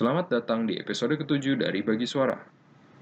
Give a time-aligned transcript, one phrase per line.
[0.00, 2.32] Selamat datang di episode ketujuh dari Bagi Suara.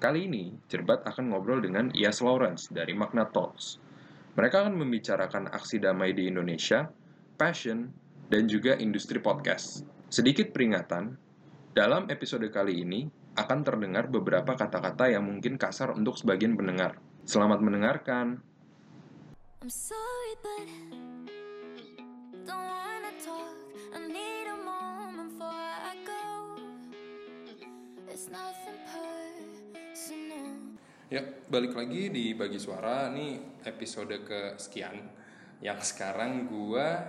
[0.02, 3.78] Kali ini, Cerbat akan ngobrol dengan Ias Lawrence dari Magna Talks.
[4.34, 6.90] Mereka akan membicarakan aksi damai di Indonesia,
[7.38, 7.86] passion,
[8.26, 9.86] dan juga industri podcast.
[10.10, 11.14] Sedikit peringatan,
[11.70, 13.06] dalam episode kali ini
[13.38, 16.98] akan terdengar beberapa kata-kata yang mungkin kasar untuk sebagian pendengar.
[17.22, 18.42] Selamat mendengarkan.
[19.62, 20.66] I'm sorry, but
[22.42, 22.77] don't
[31.08, 33.08] Ya, balik lagi di Bagi Suara.
[33.08, 35.00] Ini episode kesekian.
[35.64, 37.00] Yang sekarang gua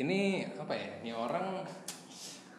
[0.00, 1.04] ini apa ya?
[1.04, 1.68] Ini orang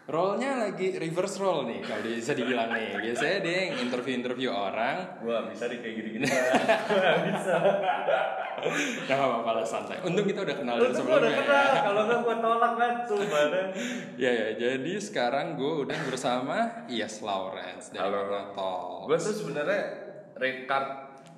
[0.06, 2.94] role-nya lagi reverse role nih kalau bisa dibilang nih.
[3.02, 5.18] Biasanya dia yang interview-interview orang.
[5.26, 6.26] Gua bisa deh kayak gini-gini.
[6.30, 7.56] Gua bisa.
[9.10, 9.98] Ya nggak apa-apa lah santai.
[10.06, 11.38] Untung kita udah kenal dari gua udah sebelumnya.
[11.42, 11.82] kenal, ya.
[11.82, 13.42] kalau enggak gua tolak kan sumpah.
[14.22, 19.10] Ya ya, jadi sekarang gue udah bersama Ias Lawrence dari Halo.
[19.10, 19.82] Gua tuh sebenarnya
[20.70, 20.88] card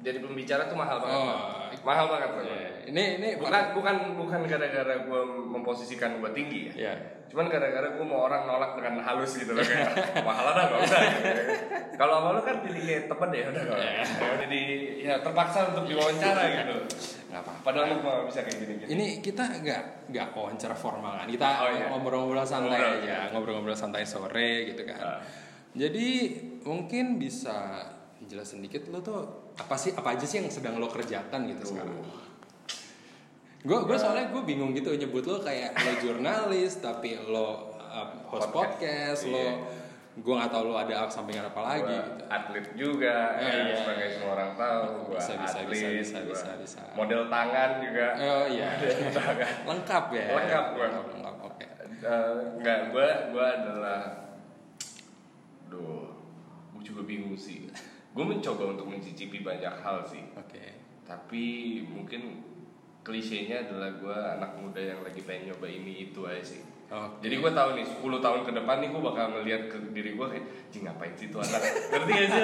[0.03, 1.15] jadi pembicara tuh mahal banget.
[1.15, 1.87] Oh.
[1.87, 2.76] Mahal banget Bang.
[2.87, 6.73] Ya, Ini ini Bukan bukan bukan gara-gara gua memposisikan gua tinggi ya.
[6.89, 6.93] Ya.
[7.27, 10.99] Cuman gara-gara gua mau orang nolak dengan halus gitu loh kayak mahal ada enggak usah
[11.03, 11.29] gitu.
[11.99, 13.79] Kalau sama lu kan jadi kayak temen deh udah enggak.
[14.47, 14.61] Jadi
[15.03, 16.75] ya terpaksa untuk diwawancara gitu.
[17.27, 17.59] Nggak apa-apa.
[17.59, 18.87] Padahal lu mah bisa kayak gini-gini.
[18.87, 21.85] Ini kita nggak nggak wawancara formal kan, kita Oh, iya.
[21.91, 23.03] ngobrol-ngobrol santai Ngobrol.
[23.03, 24.99] aja, ngobrol-ngobrol santai sore gitu kan.
[25.03, 25.19] Ah.
[25.75, 26.07] Jadi
[26.63, 27.83] mungkin bisa
[28.23, 31.99] jelasin dikit lo tuh apa sih apa aja sih yang sedang lo kerjakan gitu sekarang?
[33.59, 38.49] Gue gue soalnya gue bingung gitu nyebut lo kayak lo jurnalis tapi lo uh, host
[38.49, 39.21] podcast, Podcast.
[39.27, 39.53] lo Iya.
[40.17, 42.23] gue nggak tahu lo ada sampingan apa lagi Gua gitu.
[42.27, 43.75] atlet juga Oh, ya, iya.
[43.75, 46.81] sebagai semua orang tahu gua Bisa, bisa, atlet bisa, bisa, gua bisa, bisa.
[46.93, 48.69] model tangan juga Oh iya,
[49.13, 49.53] tangan.
[49.67, 50.25] lengkap ya.
[50.33, 50.85] Lengkap, gua.
[50.89, 51.35] lengkap, lengkap.
[51.45, 51.65] Oke.
[51.97, 54.01] Eh, enggak gua gua adalah
[55.67, 56.07] duh
[56.71, 57.67] gua juga bingung sih
[58.11, 60.81] gua mencoba untuk mencicipi banyak hal sih Oke.
[61.03, 61.45] tapi
[61.85, 62.41] mungkin
[63.07, 67.27] klisenya adalah gua anak muda yang lagi pengen nyoba ini itu aja sih Oke.
[67.27, 70.23] Jadi gue tahu nih 10 tahun ke depan nih gue bakal ngeliat ke diri gue
[70.23, 71.59] kayak Jing ngapain sih tuh anak
[71.91, 72.43] Ngerti gak sih?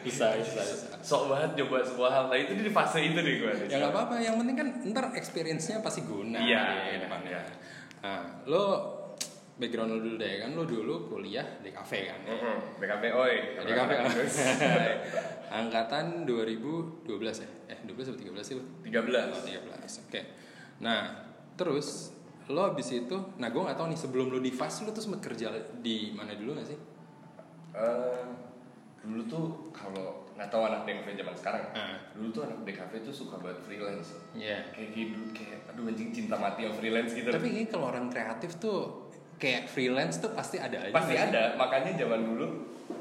[0.00, 0.96] Bisa, bisa, bisa.
[1.04, 4.16] sok banget coba sebuah hal nah itu di fase itu nih gue Ya nggak apa-apa,
[4.16, 6.64] yang penting kan ntar experience-nya pasti guna Iya,
[6.96, 7.40] di iya, iya.
[8.00, 8.95] Nah, lo
[9.56, 12.20] background lo dulu deh kan, lo dulu kuliah di kafe kan.
[12.22, 13.94] Mhm, BKP oi Di kafe.
[15.48, 17.08] Angkatan 2012
[17.44, 17.48] ya?
[17.68, 18.64] Eh, 12 atau 13 sih lo?
[18.82, 20.04] 13 Oh, 13.
[20.04, 20.20] Oke.
[20.78, 21.24] Nah,
[21.54, 22.12] terus
[22.46, 25.18] lo abis itu, nah gue nggak tahu nih sebelum lo di Fast lo tuh sempat
[25.20, 26.78] kerja di mana dulu nggak sih?
[27.74, 28.24] Eh,
[28.98, 31.94] Dulu tuh kalau nggak tahu anak DKV zaman sekarang Ah.
[32.10, 34.66] Dulu tuh anak DKV tuh suka banget freelance Iya.
[34.68, 38.58] Kayak gitu, kayak aduh anjing cinta mati yang freelance gitu Tapi ini kalau orang kreatif
[38.58, 39.05] tuh
[39.36, 40.92] kayak freelance tuh pasti ada aja.
[40.92, 41.20] Pasti sih?
[41.22, 42.46] ada, makanya zaman dulu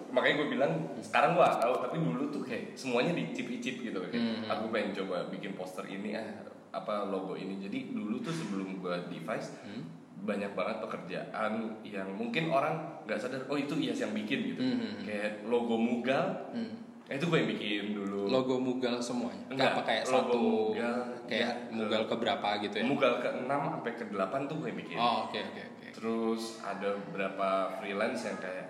[0.09, 4.47] makanya gue bilang sekarang gue tahu tapi dulu tuh kayak semuanya dicip-icip gitu kayak Hmm.
[4.47, 6.23] aku pengen coba bikin poster ini ah
[6.71, 9.83] apa logo ini jadi dulu tuh sebelum gue device Hmm.
[10.17, 11.51] banyak banget pekerjaan
[11.83, 15.03] yang mungkin orang nggak sadar oh itu Ias yang bikin gitu Hmm.
[15.03, 16.79] kayak logo mugal Hmm.
[17.05, 18.21] Eh, itu gue yang bikin dulu.
[18.25, 19.45] Logo mugal semuanya?
[19.51, 20.41] Enggak, apa kayak logo satu
[20.73, 20.97] Mugal,
[21.29, 22.83] kayak ya, mugal ke berapa gitu ya?
[22.85, 24.97] Mugal ke 6 sampai ke 8 tuh gue yang bikin.
[24.97, 25.87] Oh oke oke oke.
[25.93, 27.47] Terus ada beberapa
[27.79, 28.67] freelance yang kayak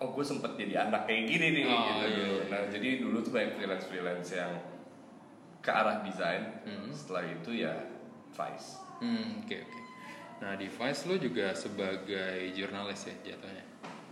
[0.00, 2.24] Oh gue sempet jadi anak kayak gini nih Oh, gitu, iya, gitu.
[2.24, 2.44] iya.
[2.48, 4.52] Nah jadi dulu tuh banyak freelance-freelance yang
[5.60, 6.64] ke arah desain.
[6.64, 6.88] Hmm.
[6.88, 7.74] Setelah itu ya
[8.32, 8.80] Vice.
[9.04, 9.80] Hmm oke oke.
[10.40, 13.64] Nah di Vice lo juga sebagai jurnalis ya jatuhnya?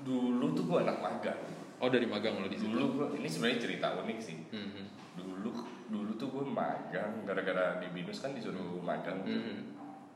[0.05, 1.41] Dulu tuh gue anak magang
[1.78, 4.87] oh dari magang lo di situ Dulu ini sebenarnya cerita unik sih Hmm, hmm.
[5.15, 5.50] Dulu
[5.89, 9.33] dulu tuh gue magang Gara-gara di Binus kan disuruh magang tuh.
[9.33, 9.61] Hmm.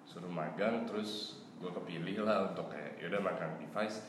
[0.02, 4.02] Suruh magang terus gue kepilih lah untuk kayak yaudah magang di Vice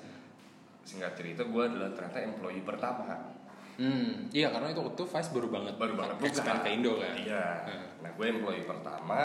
[0.82, 3.34] Singkat cerita gue adalah ternyata employee pertama
[3.74, 6.64] Hmm, iya karena itu waktu Vice baru banget baru banget expand buka.
[6.64, 7.86] ke Indo kan iya Hmm.
[8.02, 9.22] nah gue employee pertama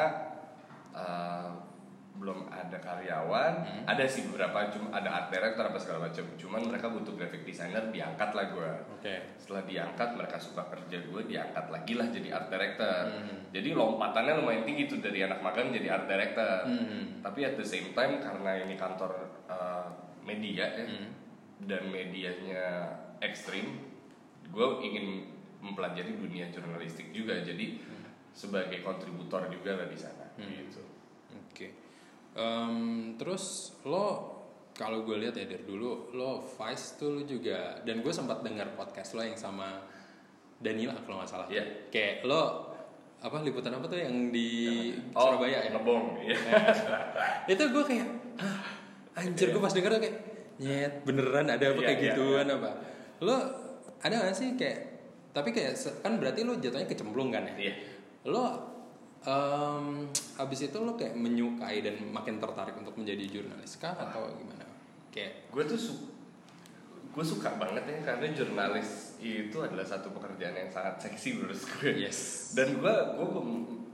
[0.91, 1.49] eh,
[2.19, 3.85] belum ada karyawan Hmm.
[3.87, 7.89] ada sih beberapa cuma ada art director apa segala macam cuman mereka butuh graphic designer
[7.89, 12.49] diangkat lah gue oke setelah diangkat mereka suka kerja gue diangkat lagi lah jadi art
[12.49, 13.39] director Hmm.
[13.49, 17.23] jadi lompatannya lumayan tinggi tuh dari anak magang jadi art director Hmm.
[17.23, 19.15] tapi at the same time karena ini kantor
[19.47, 19.87] eh,
[20.21, 21.09] media ya Hmm.
[21.61, 22.67] dan medianya
[23.19, 23.79] ekstrim
[24.45, 25.07] gue ingin
[25.59, 27.79] mempelajari dunia jurnalistik juga jadi
[28.31, 30.51] sebagai kontributor juga lah di sana Hmm.
[30.53, 30.83] gitu.
[32.33, 32.77] Em,
[33.15, 33.45] terus
[33.83, 34.37] lo
[34.73, 38.73] kalau gue lihat ya dari dulu lo Vice tuh lo juga dan gue sempat dengar
[38.73, 39.83] podcast lo yang sama
[40.57, 41.47] Danila kalau nggak salah.
[41.49, 41.89] Iya.
[41.89, 42.43] Kayak lo
[43.19, 45.71] apa liputan apa tuh yang di Oh, Surabaya ya?
[45.73, 46.39] ngebong iya.
[47.47, 48.07] Itu gue kayak
[48.39, 48.63] "Hah,
[49.17, 50.17] anjir gue pas denger tuh kayak
[50.59, 52.71] nyet beneran ada apa Iya, kayak iya, gituan apa
[53.19, 53.35] lo
[53.99, 54.79] ada gak sih kayak
[55.31, 57.75] tapi kayak kan berarti lo jatuhnya kecemplung kan ya Iya.
[58.27, 58.68] lo
[59.21, 60.07] em,
[60.37, 64.65] habis itu lo kayak menyukai dan makin tertarik untuk menjadi jurnalis kah atau gimana?
[65.09, 66.07] Kayak gue tuh su-
[67.09, 71.91] gue suka banget ya karena jurnalis itu adalah satu pekerjaan yang sangat seksi menurut gue.
[71.99, 72.53] Yes.
[72.55, 73.29] Dan gue gue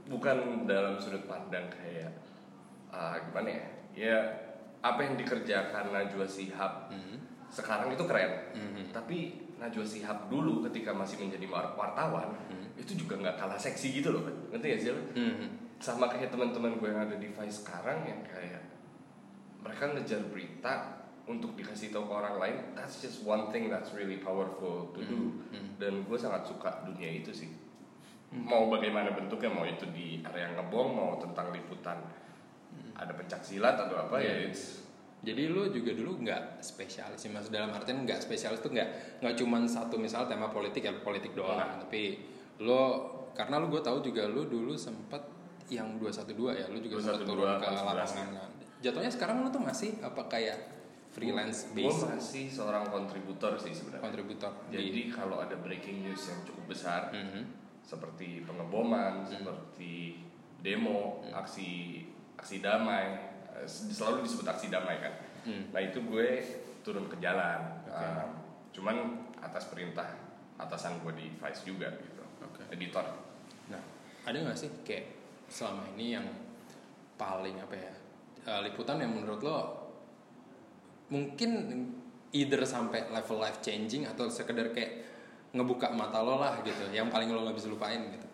[0.05, 2.13] bukan dalam sudut pandang kayak
[2.89, 3.65] ah, gimana ya?
[3.95, 4.17] Ya
[4.79, 7.17] apa yang dikerjakan Najwa Shihab Mhm.
[7.49, 8.53] sekarang itu keren.
[8.53, 8.93] Mhm.
[8.93, 12.75] tapi Najwa Shihab dulu ketika masih menjadi war- wartawan Mhm.
[12.77, 14.91] itu juga nggak kalah seksi gitu loh ngerti gak sih?
[15.15, 15.47] Mhm.
[15.75, 18.63] sama kayak teman-teman gue yang ada di Vice sekarang yang kayak
[19.59, 20.73] mereka ngejar berita
[21.25, 25.35] untuk dikasih tahu ke orang lain that's just one thing that's really powerful to do
[25.49, 25.75] Hmm.
[25.75, 27.49] dan gue sangat suka dunia itu sih
[28.31, 31.97] mau bagaimana bentuknya mau itu di area ngebom mau tentang liputan
[32.93, 34.47] ada pencak silat atau apa ya Iya.
[34.47, 34.84] it's
[35.21, 37.47] Jadi lu juga dulu nggak spesialis sih mas.
[37.47, 41.57] Dalam artian nggak spesialis tuh nggak nggak cuman satu misal tema politik ya politik doang.
[41.57, 41.81] Hmm.
[41.81, 42.19] tapi
[42.59, 42.81] lo
[43.35, 45.19] karena lu gue tahu juga lu dulu sempat
[45.67, 48.49] yang 212 ya lu juga sempat 212 turun ke lapangan.
[48.79, 50.57] jatuhnya sekarang lu tuh masih apa kayak
[51.09, 54.03] freelance gue masih seorang kontributor sih sebenarnya.
[54.03, 54.51] Kontributor.
[54.67, 57.43] Jadi di kalau ada breaking news yang cukup besar Mhm.
[57.81, 59.27] seperti pengeboman, Hmm.
[59.27, 60.19] seperti
[60.59, 62.03] demo, aksi
[62.35, 65.13] aksi damai, selalu disebut aksi damai kan.
[65.47, 65.71] Hmm.
[65.71, 66.43] Nah itu gue
[66.83, 68.03] turun ke jalan, Oke.
[68.03, 68.27] Eh,
[68.75, 68.95] cuman
[69.39, 70.05] atas perintah
[70.59, 72.67] atasan gue di Vice juga gitu, Oke.
[72.69, 73.05] editor.
[73.71, 73.81] Nah,
[74.27, 75.05] ada nggak sih kayak
[75.47, 76.25] selama ini yang
[77.15, 77.93] paling apa ya
[78.45, 79.59] eh, liputan yang menurut lo
[81.07, 81.51] mungkin
[82.33, 85.05] either sampai level life changing atau sekedar kayak
[85.55, 88.27] ngebuka mata lo lah gitu, yang paling lo nggak bisa lupain gitu.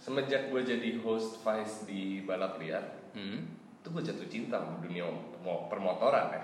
[0.00, 2.82] Semenjak gue jadi host Vice di balap liar,
[3.14, 3.46] Hmm.
[3.84, 5.04] Itu gue jatuh cinta sama dunia
[5.44, 6.40] mo- permotoran ya.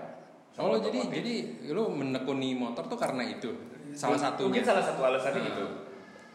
[0.60, 1.16] Oh, Sama jadi otomotif.
[1.16, 1.34] jadi
[1.72, 3.48] lo menekuni motor tuh karena itu
[3.96, 4.52] salah satunya.
[4.52, 5.48] Mungkin salah satu alasannya Ah.
[5.48, 5.66] itu.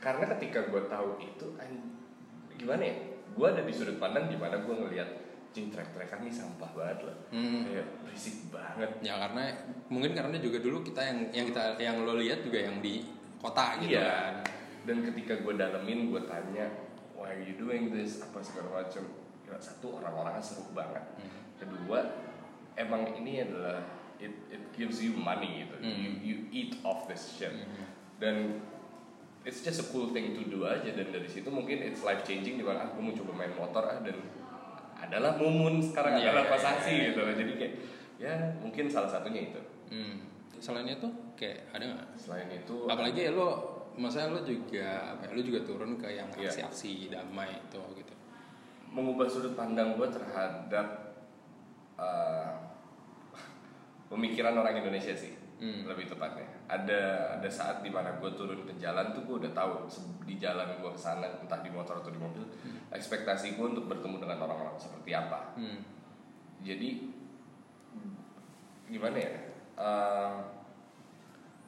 [0.02, 1.94] Karena ketika gue tahu itu, an-
[2.52, 2.96] gimana ya?
[3.32, 5.10] Gue ada di sudut pandang di mana gue ngelihat
[5.54, 7.18] cing trek-trekan sampah banget lah.
[7.30, 7.70] Hmm.
[7.70, 8.90] Kayak berisik banget.
[9.00, 9.44] Ya karena
[9.88, 13.06] mungkin karena juga dulu kita yang yang kita yang lo lihat juga yang di
[13.38, 14.10] kota gitu Iya.
[14.10, 14.34] kan.
[14.90, 16.66] Dan ketika gue dalemin, gue tanya,
[17.14, 18.22] why are you doing this?
[18.22, 19.06] Apa segala macam.
[19.46, 21.06] Ya, satu orang-orangnya seru banget.
[21.16, 21.42] Hmm.
[21.56, 22.00] Kedua,
[22.74, 23.86] emang ini adalah
[24.18, 25.76] it it gives you money gitu.
[25.78, 25.92] Hmm.
[25.94, 27.54] You you eat off this shit.
[27.54, 27.86] Hmm.
[28.18, 28.36] Dan
[29.46, 32.58] it's just a cool thing to do aja dan dari situ mungkin it's life changing
[32.58, 34.18] di mana ah, gue mau coba main motor ah dan
[34.98, 37.08] adalah mumun sekarang Iya, adalah pasasi iya, iya.
[37.14, 37.74] gitu jadi kayak
[38.18, 40.18] ya mungkin salah satunya itu Hmm.
[40.58, 41.06] Selain itu
[41.38, 42.08] kayak ada nggak?
[42.18, 43.50] selain itu Apalagi ya lo,
[43.94, 46.50] maksudnya lo juga apa ya, lo juga turun ke yang Iya.
[46.50, 48.14] aksi-aksi damai itu gitu.
[48.96, 51.20] Mengubah sudut pandang gue terhadap
[52.00, 52.56] uh,
[54.08, 55.88] pemikiran orang Indonesia sih Hmm.
[55.88, 59.88] lebih tepatnya ada ada saat di mana gue turun ke jalan tuh gue udah tahu
[60.28, 62.44] di jalan gue ke sana entah di motor atau di mobil
[62.92, 65.80] ekspektasi gue untuk bertemu dengan orang-orang seperti apa Hmm.
[66.60, 67.08] jadi
[68.92, 69.32] gimana ya
[69.80, 70.34] eh,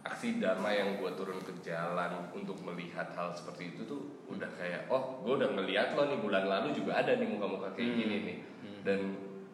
[0.08, 4.88] aksi damai yang gue turun ke jalan untuk melihat hal seperti itu tuh udah kayak
[4.88, 8.00] oh gue udah ngeliat lo nih bulan lalu juga ada nih muka-muka kayak Hmm.
[8.00, 8.38] gini nih
[8.82, 9.00] dan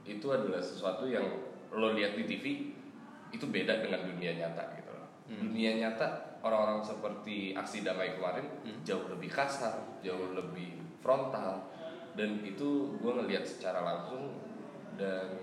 [0.04, 1.26] itu adalah sesuatu yang
[1.70, 2.46] lo lihat di TV
[3.30, 5.42] itu beda dengan dunia nyata gitu loh Hmm.
[5.42, 6.08] dunia nyata
[6.44, 8.78] orang-orang seperti aksi damai kemarin Hmm.
[8.84, 11.66] jauh lebih kasar jauh lebih frontal
[12.14, 14.38] dan itu gue ngelihat secara langsung
[14.94, 15.34] dan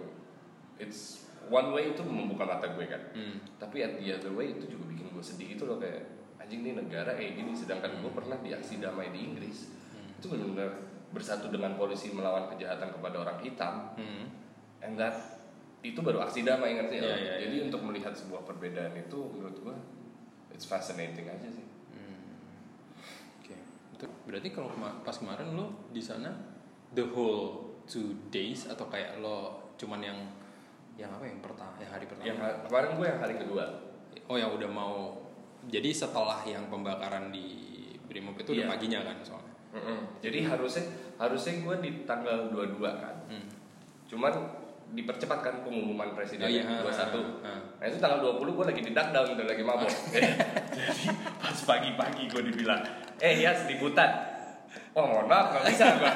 [0.79, 3.37] it's one way itu membuka mata gue kan Hmm.
[3.59, 6.07] tapi at the other way itu juga bikin gue sedih itu loh kayak
[6.39, 10.15] anjing nih negara kayak gini sedangkan gue pernah di aksi damai di Inggris Hmm.
[10.15, 10.71] itu benar-benar
[11.11, 14.31] bersatu dengan polisi melawan kejahatan kepada orang hitam Hmm.
[14.81, 15.43] and that
[15.81, 19.59] itu baru aksi damai ngerti ya Iya, iya, jadi untuk melihat sebuah perbedaan itu menurut
[19.59, 19.77] gue
[20.51, 22.21] it's fascinating aja sih Hmm.
[23.41, 23.57] Oke.
[24.25, 26.31] Berarti kalau kema- pas kemarin lo di sana
[26.91, 29.37] the whole two days atau kayak lo
[29.75, 30.19] cuman yang
[31.01, 32.27] yang apa yang pertama yang hari pertama?
[32.27, 33.65] yang kemarin gue yang hari kedua
[34.27, 35.17] Oh yang udah mau
[35.65, 37.47] jadi setelah yang pembakaran di
[38.05, 38.71] Brimob itu udah Iya.
[38.71, 39.55] paginya kan soalnya.
[40.19, 40.85] jadi harusnya
[41.17, 43.47] harusnya gue di tanggal 22 kan Hmm.
[44.07, 44.33] cuman
[44.91, 46.67] dipercepat kan pengumuman presiden Oh, iya.
[46.79, 46.83] 21
[47.41, 47.61] Ah, ah.
[47.79, 51.07] Nah itu tanggal 20 gue lagi di down udah lagi mabok Jadi
[51.39, 52.83] pas pagi-pagi gue dibilang
[53.17, 54.11] Eh ya seliputan
[54.93, 56.13] Oh mohon maaf gak bisa gue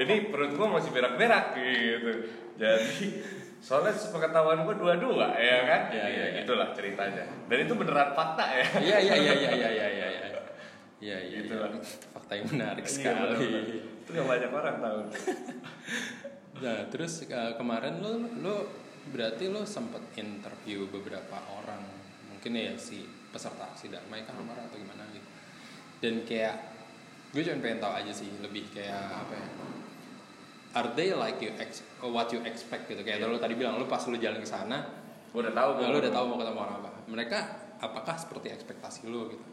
[0.00, 2.12] Ini perut gue masih berak-berak gitu
[2.56, 3.06] Jadi
[3.58, 6.40] soalnya sepengetahuan gue dua-dua ya kan Iya, iya, iya.
[6.46, 10.08] Itulah ceritanya Dan itu beneran fakta ya Iya iya iya iya iya iya iya.
[10.14, 10.40] iya.
[10.98, 11.38] Iya iya.
[11.42, 11.62] Gitu iya.
[11.66, 11.70] lah.
[12.14, 13.18] Fakta yang menarik Iya, sekali.
[13.18, 13.64] bener-bener.
[14.06, 14.98] Itu gak banyak orang tahu
[16.64, 18.12] Nah terus uh, kemarin lo
[18.42, 18.56] lo
[19.10, 21.80] berarti lo sempet interview beberapa orang
[22.28, 23.02] mungkin ya si
[23.34, 25.28] peserta aksi damai kan atau gimana gitu
[25.98, 26.54] dan kayak
[27.34, 29.48] gue cuma pengen tahu aja sih lebih kayak apa ya
[30.74, 34.02] are they like you ex what you expect gitu kayak lo tadi bilang lo pas
[34.04, 34.84] lo jalan ke sana
[35.32, 35.70] udah tahu.
[35.80, 37.38] lo udah tahu mau ketemu orang apa mereka
[37.78, 39.44] apakah seperti ekspektasi lo gitu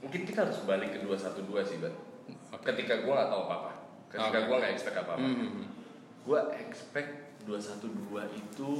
[0.00, 1.92] Mungkin kita harus balik ke 212 sih, Bat.
[2.56, 2.72] Oke.
[2.72, 3.72] Ketika gue nggak tahu apa-apa.
[4.08, 4.46] Ketika Oke.
[4.48, 5.20] gue nggak expect apa-apa.
[5.28, 5.60] Hmm.
[6.24, 7.12] Gue expect
[7.44, 8.72] 212 itu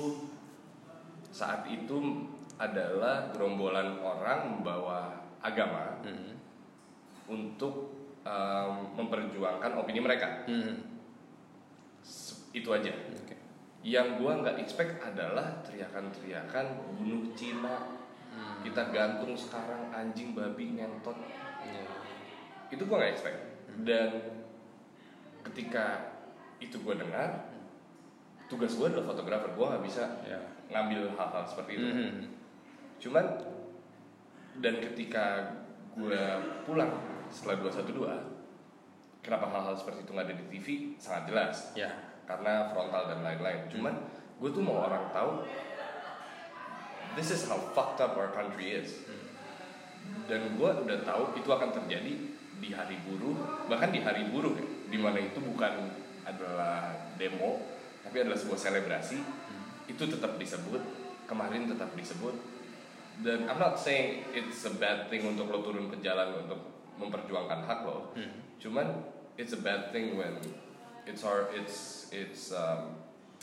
[1.29, 2.25] saat itu
[2.57, 5.13] adalah gerombolan orang membawa
[5.45, 6.41] agama Hmm.
[7.29, 10.49] untuk em, memperjuangkan opini mereka.
[10.49, 10.90] Hmm.
[12.51, 12.91] Itu aja.
[12.91, 13.35] Oke.
[13.81, 16.67] Yang gua nggak expect adalah teriakan-teriakan
[16.99, 17.77] bunuh Cina.
[18.31, 18.63] Hmm.
[18.63, 21.17] Kita gantung sekarang anjing babi ngentot.
[21.65, 21.85] Iya.
[22.71, 23.39] Itu gua nggak expect.
[23.83, 24.11] Dan
[25.43, 26.15] ketika
[26.61, 27.49] itu gua dengar,
[28.47, 29.51] tugas gua adalah fotografer.
[29.55, 30.39] Gua nggak bisa Ya.
[30.71, 31.89] ngambil hal-hal seperti itu.
[31.89, 32.15] Hmm.
[33.01, 33.27] Cuman
[34.61, 35.57] dan ketika
[35.91, 36.23] gue
[36.63, 36.91] pulang
[37.33, 38.13] setelah 212
[39.21, 40.67] kenapa hal-hal seperti itu nggak ada di TV
[40.97, 41.91] sangat jelas Ya.
[42.31, 43.67] Karena frontal dan lain-lain.
[43.67, 43.95] Cuman
[44.39, 45.43] gue tuh mau orang tahu
[47.19, 49.03] this is how fucked up our country is.
[50.31, 52.13] Dan gue udah tahu itu akan terjadi
[52.61, 55.91] di hari buruh, bahkan di hari buruh ya, di mana itu bukan
[56.23, 57.63] adalah demo,
[58.07, 59.19] tapi adalah sebuah selebrasi.
[59.91, 60.83] Itu tetap disebut,
[61.27, 62.37] kemarin tetap disebut.
[63.21, 66.61] Dan I'm not saying it's a bad thing untuk lo turun ke jalan untuk
[66.97, 68.15] memperjuangkan hak lo.
[68.61, 68.87] Cuman
[69.37, 70.41] it's a bad thing when
[71.11, 72.95] it's our it's it's um,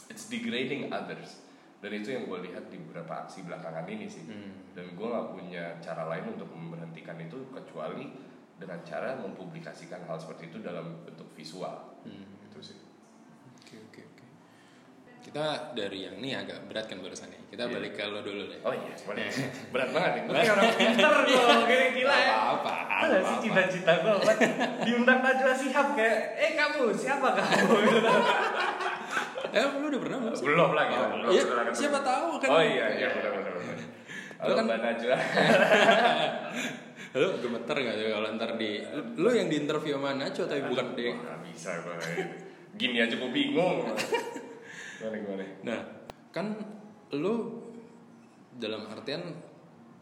[0.07, 1.43] it's degrading others.
[1.77, 4.23] Dan itu yang gue lihat di beberapa aksi belakangan ini sih.
[4.25, 4.71] Hmm.
[4.73, 8.09] Dan gue nggak punya cara lain untuk memberhentikan itu kecuali
[8.57, 12.01] dengan cara mempublikasikan hal seperti itu dalam bentuk visual.
[12.07, 12.25] Hmm.
[12.49, 12.86] Itu sih.
[15.27, 17.41] Kita dari yang ini agak berat kan barusan nih.
[17.47, 17.73] Kita Iya.
[17.73, 18.59] balik ke lo dulu deh.
[18.61, 19.27] Oh iya, boleh.
[19.75, 20.21] Berat banget nih.
[20.23, 22.31] Gue kayak orang pinter gue, gini gila ya.
[22.31, 22.73] Apa-apa.
[22.87, 24.13] Ada nggak sih cita-cita gue
[24.81, 27.75] diundang Najwa Shihab kayak, eh kamu siapa kamu?
[29.49, 30.43] Eh lu udah pernah belum sih?
[30.43, 31.27] belum lagi, Oh, belum.
[31.27, 31.75] belum ketemu.
[31.75, 32.49] siapa tahu kan.
[32.49, 33.53] Oh iya, iya benar benar.
[34.37, 35.17] Halo kan- Mbak Najwa.
[37.09, 38.71] Lu gemeter gak tuh kalau ntar di
[39.15, 41.97] lu yang di interview sama Nacho tapi bukan di Wah, nggak bisa gue.
[42.75, 43.89] Gini aja gue bingung.
[44.97, 45.43] Gimana gimana?
[45.61, 45.79] Nah,
[46.33, 46.57] kan
[47.13, 47.61] lu
[48.57, 49.21] dalam artian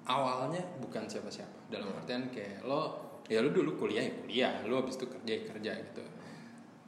[0.07, 1.67] awalnya bukan siapa-siapa.
[1.67, 5.41] Dalam artian kayak lo ya lu dulu kuliah ya kuliah, lu habis itu kerja ya
[5.51, 6.03] kerja gitu.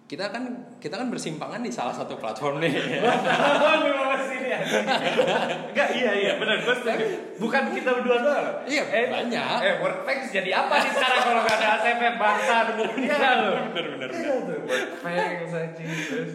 [0.08, 0.44] Kita kan
[0.80, 2.72] kita kan bersimpangan di salah satu platform nih.
[4.58, 7.06] Enggak, iya iya benar gue setuju.
[7.38, 8.46] Bukan kita berdua doang.
[8.66, 9.58] Iya, banyak.
[9.62, 12.56] Eh, Workflex jadi apa nih sekarang kalau nggak ada ACP bangsa
[12.98, 13.56] Iya loh.
[13.76, 14.60] Bener bener bener.
[14.66, 15.84] Workflex aja.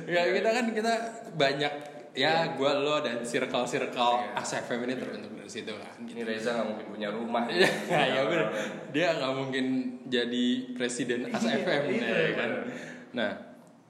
[0.06, 0.92] Ya kita kan kita
[1.34, 1.72] banyak
[2.12, 4.36] ya gua lo dan circle circle Iya.
[4.36, 5.96] ASFM ini terbentuk dari situ kan.
[6.04, 7.48] Ini Reza nggak mungkin punya rumah.
[7.48, 8.46] Iya, ya bener.
[8.92, 9.64] Dia nggak mungkin
[10.06, 12.50] jadi presiden ASFM Iya, ya iya, kan.
[12.52, 12.90] bener.
[13.12, 13.30] Nah,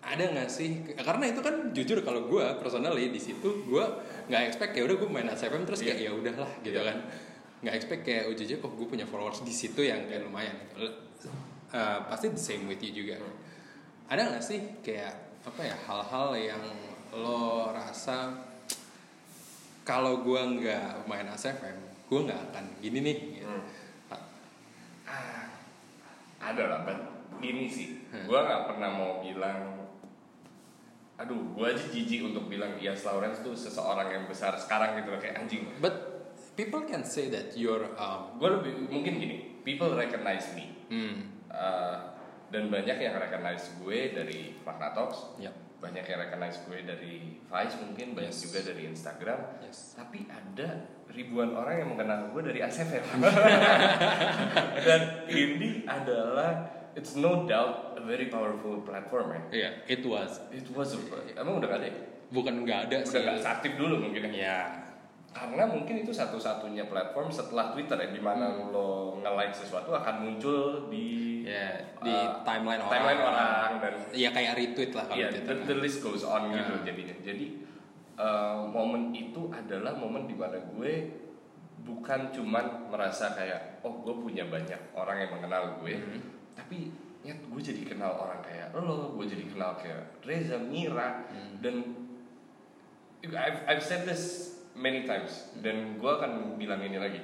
[0.02, 0.82] ada nggak sih?
[0.98, 3.84] Karena itu kan jujur kalau gue personally di situ gue
[4.26, 6.90] nggak expect ya udah gue main ASFM terus kayak ya udahlah gitu Iya.
[6.90, 6.98] kan.
[7.62, 10.58] Nggak expect kayak ujung oh gue punya followers di situ yang kayak lumayan.
[11.72, 13.22] Eh, pasti the same with you juga.
[14.10, 15.14] Ada nggak sih kayak
[15.46, 16.62] apa ya hal-hal yang
[17.14, 18.34] lo rasa
[19.82, 23.16] kalau gue nggak main ASFM, gue nggak akan gini nih.
[23.38, 23.46] Gitu.
[23.46, 23.62] Hmm.
[25.06, 25.46] Ah,
[26.40, 26.98] ada lah, Ban.
[27.42, 28.30] Ini sih, Hmm.
[28.30, 29.81] gua nggak pernah mau bilang
[31.22, 35.20] Aduh, gua aja jijik untuk bilang Ias Lawrence tuh seseorang yang besar sekarang gitu loh,
[35.22, 35.70] kayak anjing.
[35.78, 35.94] But
[36.52, 40.66] people can say that you're um, Gue lebih mungkin gini, people recognize me.
[40.88, 42.16] hmm, Uh,
[42.48, 47.76] dan banyak yang recognize gue dari Magna Talks, yep, banyak yang recognize gue dari Vice
[47.76, 48.40] mungkin, banyak Yes.
[48.42, 49.40] juga dari Instagram.
[49.60, 49.92] yes.
[49.92, 53.04] Tapi ada ribuan orang yang mengenal gue dari ACFM.
[54.88, 59.40] Dan ini adalah it's no doubt a very powerful platform ya.
[59.50, 60.40] Iya, it was.
[60.48, 61.00] It was a,
[61.34, 61.96] emang udah gak ada ya?
[62.28, 63.20] Bukan nggak ada Udah sih.
[63.20, 64.32] gak aktif dulu mungkin ya.
[64.32, 64.58] Ya,
[65.32, 68.68] Karena mungkin itu satu-satunya platform setelah Twitter ya, di mana Hmm.
[68.68, 72.92] lo nge-like sesuatu akan muncul di ya di uh, timeline orang.
[72.92, 75.56] timeline orang dan Ya kayak retweet lah kalau Iya, Twitter.
[75.58, 76.84] the, the list goes on gitu Nah.
[76.84, 77.16] jadinya.
[77.18, 77.46] Jadi
[78.14, 80.92] uh, momen itu adalah momen di mana gue
[81.82, 86.20] bukan cuman merasa kayak oh gue punya banyak orang yang mengenal gue, Mhm.
[86.52, 86.92] Tapi
[87.22, 91.58] ya gue jadi kenal orang kayak lo, gue jadi kenal kayak Reza, Mira, Hmm.
[91.58, 91.74] dan
[93.22, 97.20] I've, I've said this many times dan gue akan bilang ini lagi.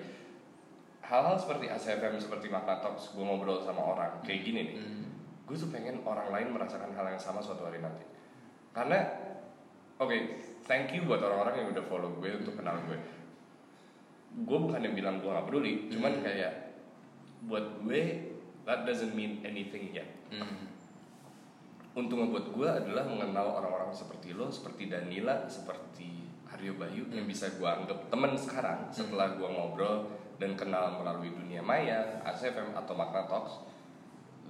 [1.01, 5.05] Hal-hal seperti ACFM, seperti Magna Talks, gue ngobrol sama orang kayak gini nih Hmm.
[5.45, 8.05] gue tuh pengen orang lain merasakan hal yang sama suatu hari nanti
[8.71, 9.01] karena
[9.97, 10.13] oke
[10.63, 13.01] thank you buat orang-orang yang udah follow gue untuk kenal gue
[14.39, 16.77] gue bukan yang bilang gue gak peduli cuman kayak
[17.49, 18.28] buat gue
[18.69, 20.69] that doesn't mean anything yet Hmm.
[21.97, 27.49] untungnya buat gue adalah mengenal orang-orang seperti lo, seperti Danila, seperti Aryo Bayu yang bisa
[27.51, 30.07] gue anggap teman sekarang setelah gue ngobrol
[30.37, 33.67] dan kenal melalui dunia maya, ACFM atau Magna Talks.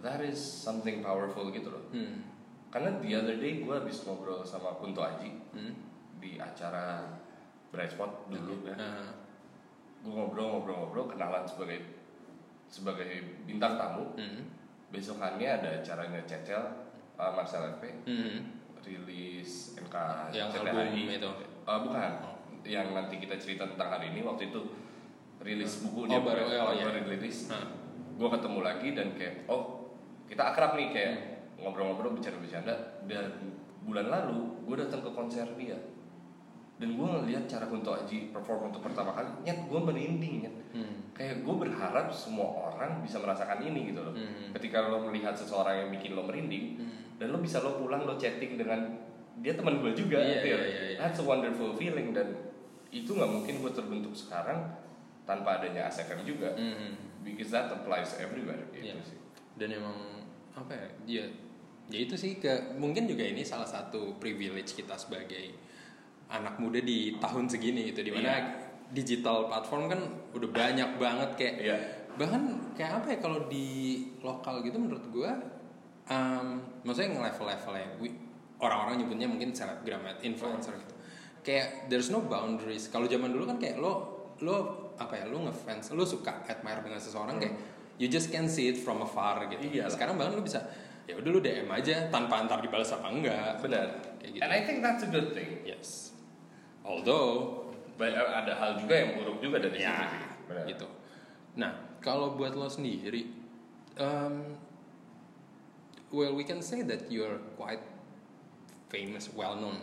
[0.05, 1.85] That is something powerful gitu loh.
[1.91, 2.27] Hmm.
[2.69, 5.73] Karena the other day gue habis ngobrol sama Kunto Aji Hmm.
[6.21, 7.07] di acara
[7.71, 8.75] Bright Spot dulu ya.
[8.77, 9.09] Nah,
[9.99, 11.98] Gue ngobrol-ngobrol-ngobrol kenalan sebagai
[12.69, 13.09] sebagai
[13.43, 14.15] bintang tamu.
[14.15, 14.43] hmm.
[14.89, 16.65] Besokannya ada acaranya Cecel
[17.15, 18.41] uh, Marcel FP Hmm.
[18.81, 19.97] rilis NK
[20.33, 20.73] Yang CTHI.
[20.73, 21.31] album itu?
[21.63, 22.37] Eh, bukan Oh.
[22.63, 24.61] yang nanti kita cerita tentang hari ini waktu itu
[25.39, 26.89] rilis bukunya Oh, baru, oh, iya.
[26.99, 27.69] rilis Nah.
[28.15, 29.93] gue ketemu lagi dan kayak oh
[30.25, 31.29] kita akrab nih kayak Hmm.
[31.61, 33.29] ngobrol-ngobrol bercanda-bercanda dan
[33.83, 35.77] bulan lalu gue datang ke konser dia
[36.79, 41.11] dan gue ngeliat cara Kunto Aji perform untuk pertama kali nyet gue merinding nyet Hmm.
[41.11, 44.53] kayak gue berharap semua orang bisa merasakan ini gitu loh Hmm.
[44.53, 47.19] ketika lo melihat seseorang yang bikin lo merinding Hmm.
[47.19, 48.95] dan lo bisa lo pulang lo chatting dengan
[49.39, 50.59] dia teman gue juga Iya, gitu ya.
[50.61, 52.31] iya, iya, that's a wonderful feeling dan
[52.89, 54.71] itu nggak mungkin gue terbentuk sekarang
[55.25, 56.95] tanpa adanya ASFM juga Hmm.
[57.21, 59.03] because that applies everywhere gitu Iya.
[59.03, 59.19] sih
[59.59, 59.99] Dan emang
[60.55, 60.89] apa ya?
[61.05, 61.25] Ya,
[61.89, 65.51] ya itu sih ke mungkin juga ini salah satu privilege kita sebagai
[66.29, 68.41] anak muda di tahun segini gitu di mana Iya.
[68.89, 70.01] digital platform kan
[70.33, 71.77] udah banyak banget kayak Iya.
[72.15, 72.43] bahkan
[72.73, 73.67] kayak apa ya kalau di
[74.21, 75.33] lokal gitu menurut gua
[76.07, 78.19] um, maksudnya nge-level-levelnya wi-
[78.59, 80.95] orang-orang nyebutnya mungkin selebgram ya, influencer gitu.
[81.41, 82.91] Kayak there's no boundaries.
[82.91, 84.57] Kalau zaman dulu kan kayak lo lo
[84.99, 87.55] apa ya lo ngefans lo suka admire dengan seseorang kayak
[87.97, 89.63] you just can see it from afar gitu.
[89.63, 89.91] Iyalah.
[89.91, 90.59] sekarang bahkan lo bisa
[91.07, 93.63] ya udah lo DM aja tanpa antar dibalas apa enggak.
[93.63, 93.87] Benar.
[94.19, 94.43] Kayak gitu.
[94.43, 95.63] and I think that's a good thing.
[95.63, 96.08] Yes
[96.89, 97.69] although
[97.99, 100.65] Ba- ada hal juga yang buruk juga dari situ ya sih benar.
[100.71, 100.87] Gitu.
[101.59, 103.27] Nah kalau buat lo sendiri
[103.99, 104.55] um,
[106.15, 107.83] well we can say that you're quite
[108.89, 109.77] famous well known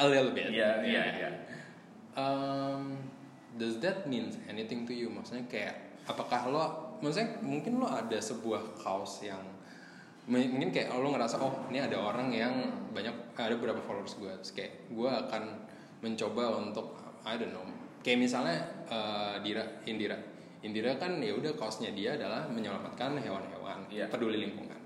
[0.00, 0.48] a little bit.
[0.48, 1.30] Iya iya iya.
[2.16, 2.96] Um,
[3.58, 5.12] does that mean anything to you?
[5.12, 5.76] Maksudnya kayak
[6.08, 6.64] apakah lo
[7.02, 9.42] maksudnya mungkin lo ada sebuah kaos yang
[10.30, 12.54] mungkin kayak lo ngerasa oh ini ada orang yang
[12.94, 14.32] banyak ada beberapa followers gue.
[14.38, 15.42] Terus kayak gue akan
[16.02, 17.62] mencoba untuk I don't know.
[18.02, 18.58] Kayak misalnya
[18.90, 20.18] eh, Dira Indira.
[20.62, 24.10] Indira kan ya udah kaosnya dia adalah menyelamatkan hewan-hewan Iya.
[24.10, 24.78] peduli lingkungan.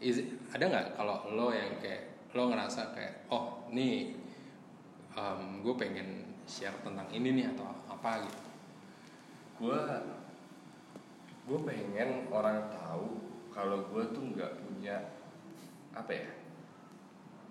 [0.00, 4.16] Is it- ada nggak kalau lo yang kayak lo ngerasa kayak oh nih
[5.12, 8.40] um, gue pengen share tentang ini nih atau apa gitu?
[9.62, 9.78] Gue
[11.42, 13.20] gue pengen orang tahu
[13.52, 14.96] kalau gue tuh nggak punya
[15.92, 16.28] apa ya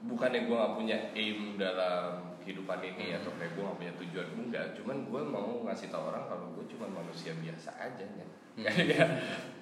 [0.02, 4.66] bukannya gue nggak punya aim dalam kehidupan ini atau kayak gue nggak punya tujuan enggak.
[4.76, 8.26] Cuman gue mau ngasih tahu orang kalau gue cuma manusia biasa aja ya
[8.62, 9.10] kayak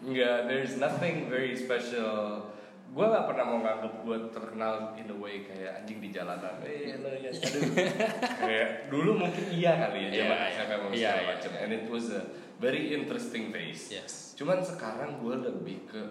[0.02, 2.50] nggak there's nothing very special.
[2.90, 6.58] Gue gak pernah mau nganggep gue terkenal in a way kayak anjing di jalanan.
[6.66, 7.62] Eh lo ya aduh
[8.50, 10.58] kayak dulu mungkin iya kali ya zaman Iya, SMA iya.
[10.58, 11.52] segala Iya, iya, macam.
[11.54, 11.60] iya.
[11.62, 12.22] and it was a
[12.58, 13.94] very interesting phase.
[13.94, 14.34] Yes.
[14.34, 16.02] Cuman sekarang gue lebih ke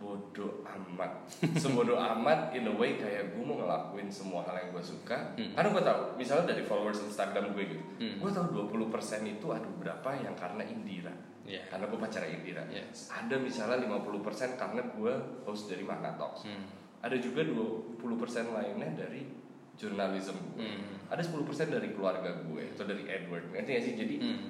[0.00, 1.12] bodoh amat
[1.60, 5.52] sebodoh amat in a way kayak gue mau ngelakuin semua hal yang gue suka Hmm.
[5.52, 8.16] karena gue tahu misalnya dari followers Instagram gue gitu Hmm.
[8.16, 8.88] gue tahu 20%
[9.28, 11.12] itu aduh berapa yang karena Indira
[11.44, 11.68] Iya.
[11.68, 13.12] karena gue pacar Indira Yes.
[13.12, 15.12] ada misalnya 50% karena gue
[15.44, 15.84] host dari
[16.16, 16.64] Talks Hmm.
[17.04, 18.00] ada juga 20%
[18.50, 19.28] lainnya dari
[19.76, 21.12] journalism gue Hmm.
[21.12, 24.48] ada 10% dari keluarga gue atau dari Edward gak sih jadi Hmm.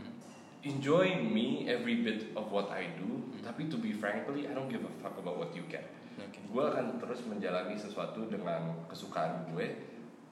[0.61, 3.09] Enjoy me every bit of what I do
[3.40, 5.88] tapi to be frankly I don't give a fuck about what you get
[6.20, 6.37] Oke.
[6.37, 9.66] gue akan terus menjalani sesuatu dengan kesukaan gue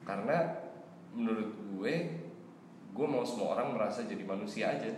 [0.05, 0.53] karena
[1.11, 1.93] menurut gue
[2.89, 4.93] gue mau semua orang merasa jadi manusia aja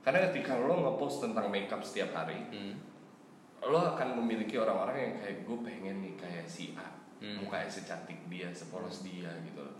[0.00, 2.74] karena ketika lo ngepost tentang makeup setiap hari Hmm.
[3.62, 6.88] lo akan memiliki orang-orang yang kayak gue pengen nih kayak si A
[7.20, 7.44] Hmm.
[7.44, 9.76] mukanya secantik dia sepolos dia gitu loh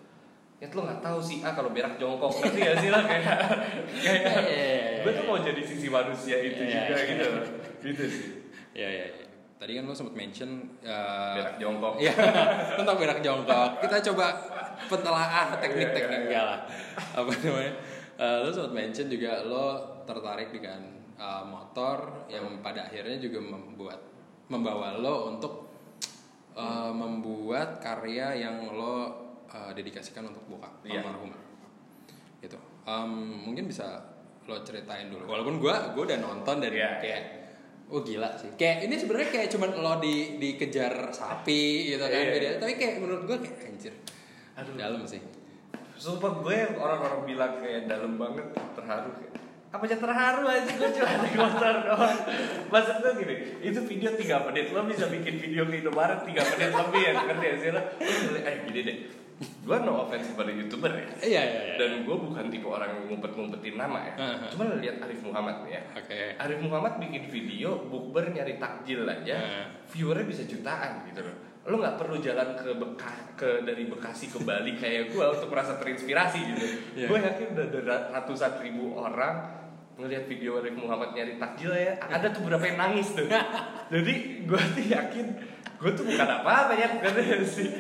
[0.61, 3.41] ya lo nggak tahu si A kalau berak jongkok ngerti gak sih lo kayak kayak
[3.97, 7.29] Iya, iya, iya, gue tuh mau jadi sisi manusia itu juga gitu
[7.81, 8.27] gitu sih
[8.77, 9.25] ya ya ya.
[9.57, 12.13] tadi kan lo sempat mention uh, berak jongkok Iya,
[12.81, 13.77] tentang berak jongkok.
[13.85, 14.27] Kita coba
[14.89, 16.61] pentelaah teknik-teknik enggak lah.
[17.13, 17.75] Apa namanya?
[18.21, 20.81] Eh, lo sempat mention juga lo tertarik dengan
[21.21, 24.01] uh, motor yang pada akhirnya juga membuat
[24.49, 25.73] membawa lo untuk
[26.57, 29.20] uh, membuat karya yang lo
[29.51, 31.03] uh, dedikasikan untuk bokap Iya.
[31.03, 31.31] almarhum.
[32.41, 32.57] Gitu.
[32.83, 33.13] Um,
[33.45, 34.01] mungkin bisa
[34.47, 35.29] lo ceritain dulu.
[35.29, 36.91] Walaupun gua gua udah nonton dan Iya.
[36.99, 37.23] kayak
[37.91, 38.47] Oh gila sih.
[38.55, 42.31] Kayak ini sebenarnya kayak cuman lo di dikejar sapi gitu kan Iya.
[42.31, 42.49] beda.
[42.63, 43.95] Tapi kayak menurut gua kayak anjir.
[44.55, 44.77] Aduh.
[44.77, 45.23] dalam sih
[45.97, 49.37] Sumpah gue orang-orang bilang kayak dalam banget terharu kayak
[49.71, 52.17] apa aja terharu aja gue cuma naik motor doang
[52.69, 56.71] maksud gue gini itu video 3 menit lo bisa bikin video ke Indomaret 3 menit
[56.75, 57.81] lebih ya ngerti ya sih Lo
[58.37, 58.97] eh gini deh
[59.41, 61.09] gue no offense kepada youtuber ya.
[61.25, 61.75] Iya iya iya.
[61.81, 64.15] Dan gue bukan tipe orang yang ngumpet-ngumpetin nama ya.
[64.21, 64.49] Uh-huh.
[64.53, 65.83] cuma lo lihat Arif Muhammad nih ya.
[65.97, 66.21] Oke.
[66.37, 69.65] Arif Muhammad bikin video bukber nyari takjil aja Uh.
[69.89, 71.37] viewernya bisa jutaan gitu loh.
[71.65, 75.81] Lo nggak perlu jalan ke Beka, ke dari Bekasi ke Bali kayak gue untuk merasa
[75.81, 76.67] terinspirasi gitu.
[77.01, 77.07] Iya.
[77.09, 79.57] gue yakin udah ada ratusan ribu orang
[79.97, 81.97] ngelihat video Arif Muhammad nyari takjil ya.
[81.97, 83.25] Ada tuh beberapa yang nangis tuh.
[83.93, 85.27] Jadi gue tuh yakin
[85.81, 87.73] gue tuh bukan apa-apa ya bukan sih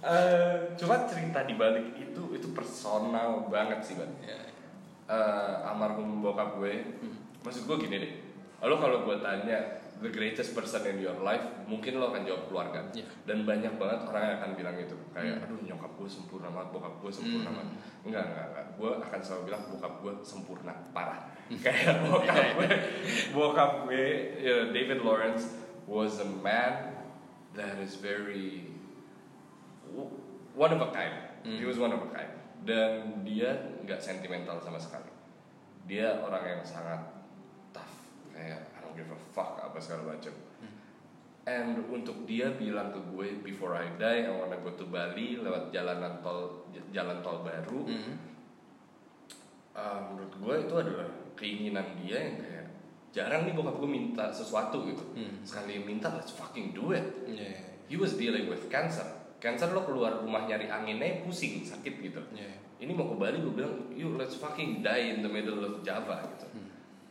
[0.00, 4.12] Eh, cuma cerita di balik itu itu personal banget sih bang.
[4.20, 4.38] Iya.
[5.10, 6.86] eh almarhum bokap gue
[7.42, 8.12] maksud gue gini deh.
[8.62, 9.58] Lo kalau gue tanya
[9.98, 13.04] the greatest person in your life mungkin lo akan jawab keluarga Iya.
[13.26, 16.94] dan banyak banget orang yang akan bilang itu kayak aduh nyokap gue sempurna banget bokap
[16.96, 17.58] gue sempurna Hmm.
[17.58, 17.76] banget.
[18.06, 18.66] Enggak enggak enggak.
[18.78, 20.72] Gue akan selalu bilang bokap gue sempurna.
[20.94, 21.20] Parah.
[21.66, 22.68] Kayak bokap gue
[23.34, 24.06] bokap gue
[24.38, 25.44] ya, David Lawrence
[25.84, 26.94] was a man
[27.52, 28.69] that is very
[30.54, 31.16] one of a kind.
[31.44, 32.32] He was one of a kind.
[32.60, 35.08] Dan dia nggak sentimental sama sekali.
[35.88, 37.00] Dia orang yang sangat
[37.72, 37.96] tough,
[38.36, 40.34] kayak I don't give a fuck apa segala macam.
[41.48, 45.72] And untuk dia bilang ke gue before I die, I wanna go to Bali lewat
[45.72, 47.80] jalanan tol jalan tol baru.
[47.88, 48.14] Mhm.
[49.70, 52.66] Uh, menurut gue itu adalah keinginan dia yang kayak
[53.10, 55.02] jarang nih bokap gue minta sesuatu gitu.
[55.16, 55.40] Hmm.
[55.42, 57.06] Sekali minta let's fucking do it.
[57.26, 59.06] Iya, iya, He was dealing with cancer.
[59.40, 62.20] Cancer lo keluar rumah nyari anginnya pusing, sakit gitu.
[62.36, 62.60] iya.
[62.76, 66.20] Ini mau ke Bali gue bilang, yuk let's fucking die in the middle of Java
[66.36, 66.48] gitu.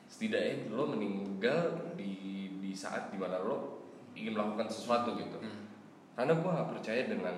[0.05, 3.81] Setidaknya lo meninggal di di saat di mana lo
[4.13, 5.41] ingin melakukan sesuatu gitu.
[5.41, 5.69] Hmm.
[6.13, 7.35] Karena gue gak percaya dengan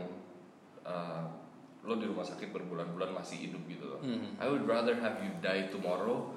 [0.84, 1.24] uh,
[1.84, 4.00] lo di rumah sakit berbulan-bulan masih hidup gitu loh.
[4.00, 4.36] Hmm.
[4.40, 6.32] I would rather have you die tomorrow,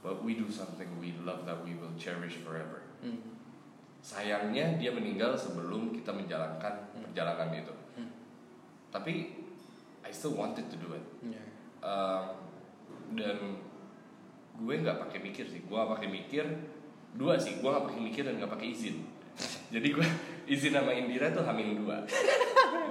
[0.00, 2.84] but we do something we love that we will cherish forever.
[3.04, 3.20] Hmm.
[4.04, 7.83] Sayangnya dia meninggal sebelum kita menjalankan perjalanan itu.
[8.94, 9.14] Tapi
[10.06, 11.02] I still wanted to do it.
[11.26, 11.42] Iya.
[11.82, 12.24] Um,
[13.18, 13.58] dan
[14.54, 15.66] gue nggak pakai mikir sih.
[15.66, 16.46] Gue pakai mikir
[17.18, 17.58] dua sih.
[17.58, 19.02] Gue nggak pakai mikir dan nggak pakai izin.
[19.74, 20.06] Jadi gue
[20.46, 22.06] izin sama Indira tuh hamin dua.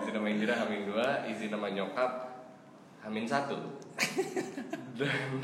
[0.04, 1.24] izin sama Indira hamin dua.
[1.32, 2.12] Izin sama nyokap
[3.08, 3.56] hamin satu.
[5.00, 5.39] Dan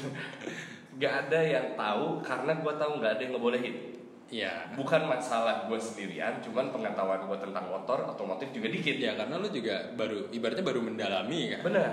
[0.99, 3.88] nggak ada yang tahu karena gue tahu nggak ada yang ngebolehin
[4.29, 4.77] Iya.
[4.77, 9.01] bukan masalah gue sendirian, cuman pengetahuan gue tentang motor otomotif juga dikit.
[9.01, 11.61] Ya karena lu juga baru ibaratnya baru mendalami kan.
[11.65, 11.91] Benar.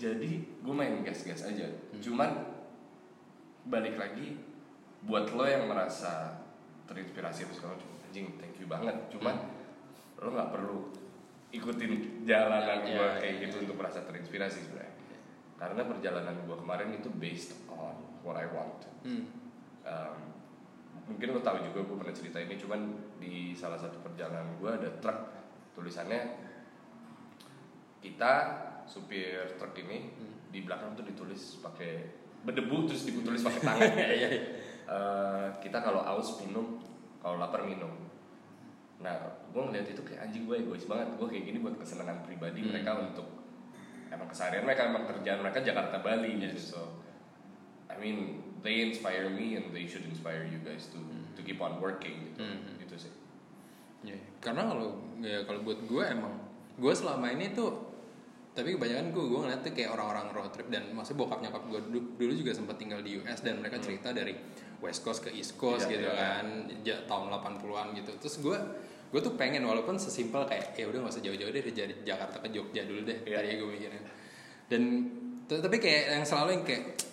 [0.00, 0.30] Jadi
[0.64, 1.68] gue main gas-gas aja.
[2.00, 2.32] Cuman
[3.68, 4.40] balik lagi
[5.04, 6.40] buat lo yang merasa
[6.88, 7.76] terinspirasi terus kalau
[8.08, 8.96] anjing thank you banget.
[9.12, 9.36] Cuman
[10.20, 10.76] lo nggak perlu
[11.50, 13.62] ikutin jalanan Ya, gue ya, kayak ya, gitu ya.
[13.68, 14.94] untuk merasa terinspirasi sebenarnya.
[15.60, 17.94] Karena perjalanan gue kemarin itu based on
[18.24, 18.80] what I want.
[19.04, 19.28] Hmm.
[19.84, 20.39] Um,
[21.10, 22.80] mungkin lo tahu juga gue pernah cerita ini cuman
[23.18, 25.18] di salah satu perjalanan gue ada truk
[25.74, 26.22] tulisannya
[28.00, 28.32] kita
[28.86, 30.10] supir truk ini
[30.50, 31.92] di belakang tuh ditulis pakai
[32.42, 33.90] berdebu terus ditulis pakai tangan.
[34.90, 36.82] Eh, kita kalau aus minum
[37.22, 37.94] kalau lapar minum
[38.98, 39.14] nah
[39.46, 42.74] gue ngeliat itu kayak anjing gue egois banget gue kayak gini buat kesenangan pribadi Hmm.
[42.74, 43.22] mereka untuk
[44.10, 46.74] emang keseharian mereka emang kerjaan mereka Jakarta Bali gitu Yes.
[46.74, 46.98] so
[47.90, 48.18] I mean
[48.60, 51.00] they inspire me and they should inspire you guys to
[51.32, 52.42] to keep on working gitu.
[52.42, 52.76] Hmm.
[52.78, 53.12] gitu sih.
[54.02, 56.32] Iya, karena kalau ya kalau buat gue emang
[56.74, 57.92] gue selama ini tuh
[58.50, 61.80] tapi kebanyakan gue gue ngeliat tuh kayak orang-orang road trip dan maksudnya bokap nyokap gue
[61.86, 64.34] dulu, dulu juga sempat tinggal di US dan mereka cerita dari
[64.78, 66.16] West Coast ke East Coast Iya, gitu iya.
[66.16, 66.46] kan
[66.82, 68.10] ja- tahun 80-an gitu.
[68.18, 68.58] Terus gue
[69.10, 72.48] gue tuh pengen walaupun sesimpel kayak ya udah nggak usah jauh-jauh deh dari Jakarta ke
[72.48, 73.36] Jogja dulu deh Iya.
[73.38, 74.02] tadi gue mikirnya.
[74.66, 74.82] Dan
[75.46, 77.09] tapi kayak yang selalu yang kayak "Ah,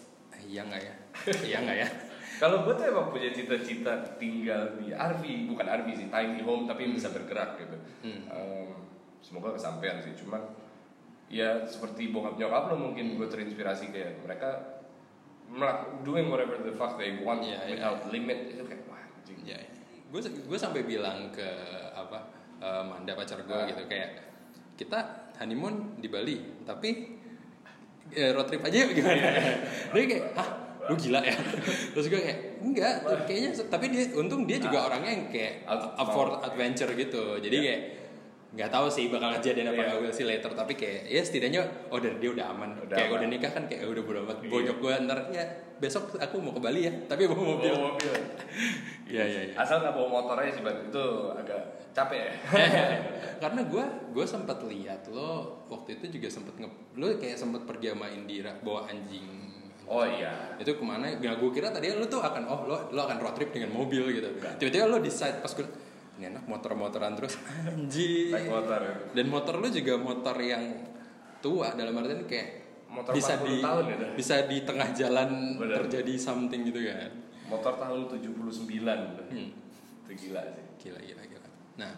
[0.47, 0.93] iya nggak ya
[1.49, 1.89] iya nggak ya
[2.37, 6.85] Kalau gue tuh emang punya cita-cita tinggal di RV, bukan RV sih, tiny home tapi
[6.87, 7.73] bisa bergerak gitu.
[8.03, 8.29] Hmm.
[8.29, 8.69] Em,
[9.19, 10.45] semoga kesampaian sih, cuman
[11.27, 14.49] ya seperti bokap nyokap lo mungkin gue terinspirasi kayak mereka
[15.49, 17.73] melak- doing whatever the fuck they want Iya, iya.
[17.73, 19.41] without limit itu kayak wah anjing.
[19.41, 19.57] ya
[20.07, 21.47] gue gue sampai bilang ke
[21.91, 22.21] apa
[22.57, 23.65] eh, Manda pacar gue Ah.
[23.65, 24.29] gitu kayak
[24.75, 24.99] kita
[25.35, 27.16] honeymoon di Bali tapi
[28.11, 29.21] eh, road trip aja yuk gimana?
[29.91, 30.49] Dia kayak hah
[30.87, 31.35] lu gila ya?
[31.91, 32.93] Terus gue kayak enggak.
[33.25, 36.39] Kayaknya tapi dia untung dia juga orangnya yang kayak Out- up for mau.
[36.41, 37.35] adventure gitu.
[37.37, 37.65] Jadi Iya.
[37.67, 37.81] kayak
[38.47, 42.15] nggak tahu sih bakal kejadian apa will see later tapi kayak ya setidaknya oh dari
[42.15, 43.19] dia udah aman Udah kayak aman.
[43.19, 44.49] udah nikah kan kayak udah bodo amat Iya.
[44.49, 45.43] bonyok gue ntar ya
[45.77, 48.11] besok aku mau ke Bali ya tapi bawa mobil Bawa mobil.
[49.07, 49.55] Iya iya iya.
[49.55, 50.75] Asal nggak bawa motor aja sih, Bang.
[50.91, 51.63] Itu agak
[51.95, 52.31] capek ya.
[53.43, 57.95] Karena gue gue sempat lihat lo waktu itu juga sempat nge lo kayak sempat pergi
[57.95, 59.23] sama Indira bawa anjing.
[59.87, 60.59] Oh iya.
[60.59, 61.07] Itu ke mana?
[61.15, 64.11] Gak gue kira tadi lo tuh akan oh lo lo akan road trip dengan mobil
[64.11, 64.27] gitu.
[64.59, 65.63] Tiba-tiba lo decide pas gue
[66.17, 67.37] ini enak motor-motoran terus
[67.69, 68.33] anjing.
[68.33, 68.79] Naik motor.
[68.79, 68.93] ya.
[69.13, 70.63] Dan motor lo juga motor yang
[71.37, 72.49] tua dalam artian kayak
[72.87, 74.11] Motor bisa 40 di tahun ya, dah?
[74.15, 75.75] bisa di tengah jalan Bener.
[75.83, 77.11] terjadi something gitu kan.
[77.45, 78.63] Motor tahun 79.
[79.27, 79.49] Hmm.
[80.07, 80.65] Itu gila sih.
[80.79, 81.47] Gila gila gila.
[81.77, 81.91] Nah,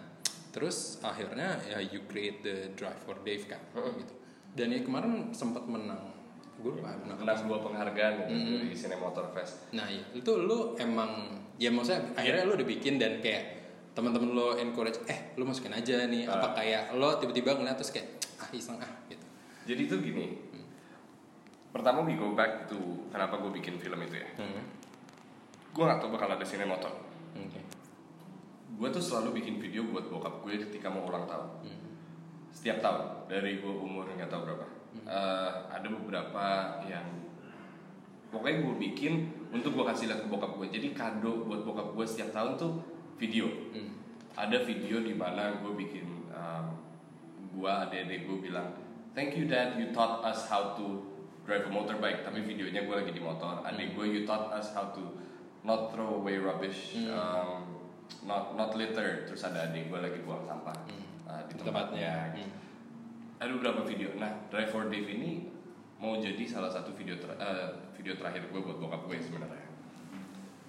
[0.50, 4.02] terus akhirnya ya you create the Drive for Dave kan Heeh.
[4.02, 4.14] gitu.
[4.50, 6.10] Dan ya kemarin sempat menang.
[6.58, 7.22] Gue lupa menang.
[7.22, 8.58] Menang dua penghargaan gitu Hmm.
[8.60, 9.70] dari Cinemotor Fest.
[9.72, 13.59] Nah, itu lu emang ya maksudnya akhirnya lu udah bikin dan kayak
[14.00, 16.40] teman-teman lo encourage eh lu masukin aja nih Ah.
[16.40, 18.08] apa kayak lo tiba-tiba ngeliat terus kayak
[18.40, 19.26] ah iseng ah gitu.
[19.68, 20.26] Jadi itu gini.
[21.70, 22.80] Pertama we go back to
[23.12, 24.30] kenapa gue bikin film itu ya.
[24.40, 24.64] Hmm.
[25.76, 26.90] Gue gak tau bakal ada Cinemotor.
[27.36, 27.60] Oke.
[28.80, 31.68] Gue tuh selalu bikin video buat bokap gue ketika mau ulang tahun.
[31.68, 31.92] Hmm.
[32.50, 34.66] Setiap tahun dari gue umur nggak tahu berapa.
[35.06, 36.46] Eh, ada beberapa
[36.88, 37.06] yang
[38.32, 39.14] pokoknya gue bikin
[39.54, 40.72] untuk gue kasih lihat ke bokap gue.
[40.72, 42.82] Jadi kado buat bokap gue setiap tahun tuh
[43.20, 43.52] video.
[43.76, 44.00] Hmm.
[44.40, 46.66] Ada video di mana gue bikin um,
[47.52, 48.72] gue adik-adik gue bilang
[49.12, 49.76] thank you dad.
[49.76, 51.04] You taught us how to
[51.44, 52.24] drive a motorbike.
[52.24, 53.60] Tapi videonya gue lagi di motor.
[53.68, 55.20] Adik gue you taught us how to
[55.68, 57.84] not throw away rubbish um,
[58.24, 59.28] not not litter.
[59.28, 60.78] Terus ada adik gue lagi buang sampah
[61.28, 62.40] uh, di tempatnya.
[62.40, 62.50] Hmm.
[63.44, 64.16] ada beberapa video.
[64.16, 65.52] Nah drive for Dave ini
[66.00, 69.68] mau jadi salah satu video ter- eh, video terakhir gue buat bokap gue sebenarnya.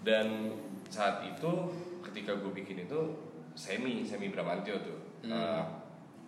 [0.02, 0.58] Dan
[0.90, 1.70] saat itu
[2.10, 3.00] ketika gue bikin itu
[3.54, 4.98] semi semi Bramantio tuh.
[5.22, 5.32] Hmm.
[5.32, 5.64] Eh,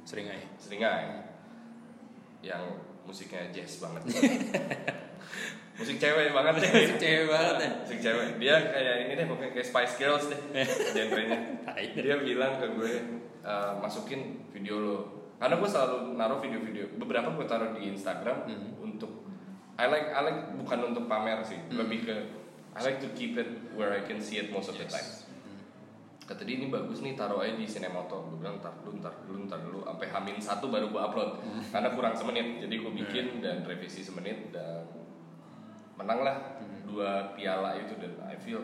[0.02, 0.46] Sering aja.
[0.58, 1.22] seringai.
[2.42, 2.62] Yang
[3.02, 4.02] musiknya jazz banget.
[5.72, 6.54] Musik cewek banget.
[6.58, 7.70] Deh Musik cewek banget ya.
[7.80, 8.28] musik cewek.
[8.36, 10.40] Dia kayak ini deh pokoknya kayak Spice Girls deh
[10.94, 11.38] genrenya.
[11.96, 12.92] Dia bilang ke gue
[13.40, 14.98] "Eh, masukin video lo.
[15.38, 18.78] Karena gue selalu naruh video-video beberapa gue taruh di Instagram Hmm.
[18.78, 19.24] untuk
[19.74, 22.16] I like I like bukan untuk pamer sih lebih ke
[22.74, 25.02] I like to keep it where I can see it most of the time
[26.22, 28.30] kata dia ini bagus nih taruh aja di Cinemoto.
[28.30, 29.78] Gue bilang ntar dulu ntar dulu ntar dulu.
[29.82, 31.30] Sampai hamin satu baru gue upload.
[31.74, 32.62] Karena kurang semenit.
[32.62, 34.86] Jadi gue bikin dan revisi semenit dan
[35.98, 36.36] menang lah.
[36.86, 38.62] Dua piala itu dan I feel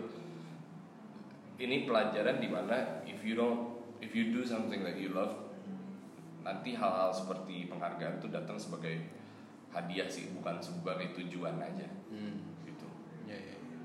[1.59, 5.35] ini pelajaran di mana if you don't if you do something that you love
[6.47, 8.95] nanti hal-hal seperti penghargaan itu datang sebagai
[9.75, 11.89] hadiah sih bukan sebagai tujuan aja.
[12.09, 12.41] Hmm.
[12.65, 12.89] gitu.
[13.29, 13.79] Ya, ya, ya.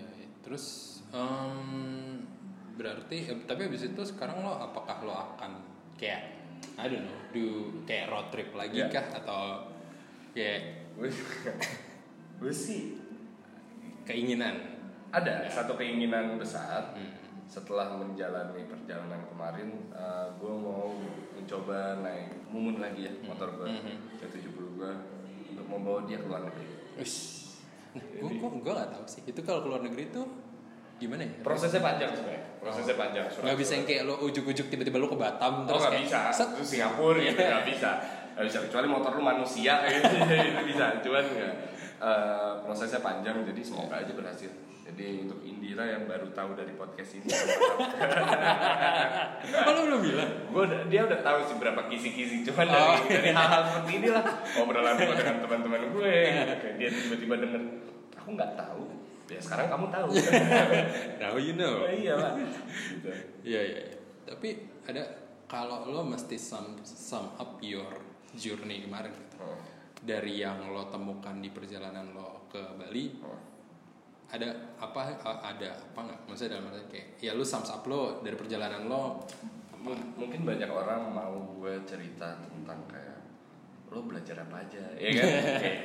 [0.00, 0.28] Ya, ya.
[0.42, 2.26] terus em,
[2.74, 5.52] berarti eh, tapi habis itu sekarang lo apakah lo akan
[5.94, 6.42] kayak
[6.74, 7.44] I don't know do
[7.84, 8.90] kayak road trip lagi Ya.
[8.90, 9.70] kah atau
[10.34, 10.90] kayak
[12.34, 12.98] gue sih
[14.02, 14.58] keinginan
[15.08, 15.50] ada Ya.
[15.52, 17.14] satu keinginan besar Hmm.
[17.46, 20.90] setelah menjalani perjalanan kemarin eh, gue mau
[21.32, 24.18] mencoba naik mumun lagi ya motor gue Mhm.
[24.18, 24.92] C70 gue
[25.52, 27.18] untuk membawa dia ke luar negeri Ush.
[27.94, 30.26] Nah, gue gue gue gak tahu sih itu kalau keluar negeri tuh
[30.96, 31.32] gimana ya?
[31.42, 35.68] Prosesnya panjang sebenarnya prosesnya panjang nggak bisa yang kayak lo ujuk-ujuk tiba-tiba lo ke Batam
[35.68, 36.20] oh terus nggak kayak bisa.
[36.32, 36.48] set.
[36.48, 37.90] itu Singapura gitu nggak bisa.
[38.34, 38.58] Nggak bisa.
[38.64, 39.74] Kecuali motor lu manusia.
[39.84, 40.16] Gitu
[40.48, 40.84] itu bisa.
[41.04, 41.54] Cuman nggak.
[42.00, 44.48] Eh, prosesnya panjang jadi semoga aja berhasil.
[44.84, 47.28] Jadi untuk Indira yang baru tahu dari podcast ini.
[49.64, 50.30] Oh, lo belum bilang?
[50.52, 52.44] Udah, dia udah tahu sih berapa kisi-kisi.
[52.44, 52.96] Cuman Oh.
[52.96, 54.24] dari, dari hal-hal seperti ini lah
[54.56, 56.12] obrolan gue dengan teman-teman gue
[56.60, 57.62] kayak dia tiba-tiba denger
[58.14, 58.82] aku nggak tahu
[59.24, 60.08] ya sekarang kamu tahu
[61.20, 62.58] now you know iya lah gitu.
[63.42, 63.80] Iya iya.
[63.88, 63.96] iya.
[64.24, 64.48] Tapi
[64.84, 65.02] ada
[65.44, 67.88] kalau lo mesti sum sum up your
[68.32, 69.36] journey kemarin gitu.
[69.40, 69.56] Oh.
[70.00, 73.36] Dari yang lo temukan di perjalanan lo ke Bali, Oh.
[74.28, 76.20] ada apa ada apa nggak?
[76.28, 79.24] Maksudnya dalam arti kayak ya lo sums up lo dari perjalanan lo.
[79.84, 83.20] M- mungkin banyak orang mau gue cerita tentang kayak
[83.92, 85.28] lo belajar apa aja ya kan
[85.62, 85.78] Kayak,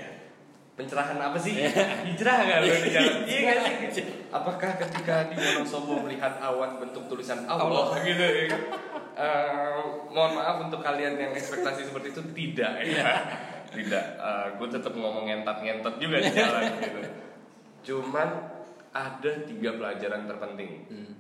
[0.80, 1.60] pencerahan apa sih?
[2.08, 3.52] Hijrah nggak lo di jalan iya
[3.92, 4.06] sih?
[4.32, 8.64] Apakah ketika di Wonosobo melihat awan bentuk tulisan Allah, gitu ya kan?
[9.20, 9.76] Eh,
[10.16, 13.20] mohon maaf untuk kalian yang ekspektasi seperti itu tidak ya.
[13.68, 14.06] Tidak.
[14.56, 17.00] Gue tetap ngomong ngentot-ngentot juga di jalan gitu.
[17.84, 18.48] Cuman
[18.96, 20.72] ada tiga pelajaran terpenting.
[20.88, 21.14] Hmm.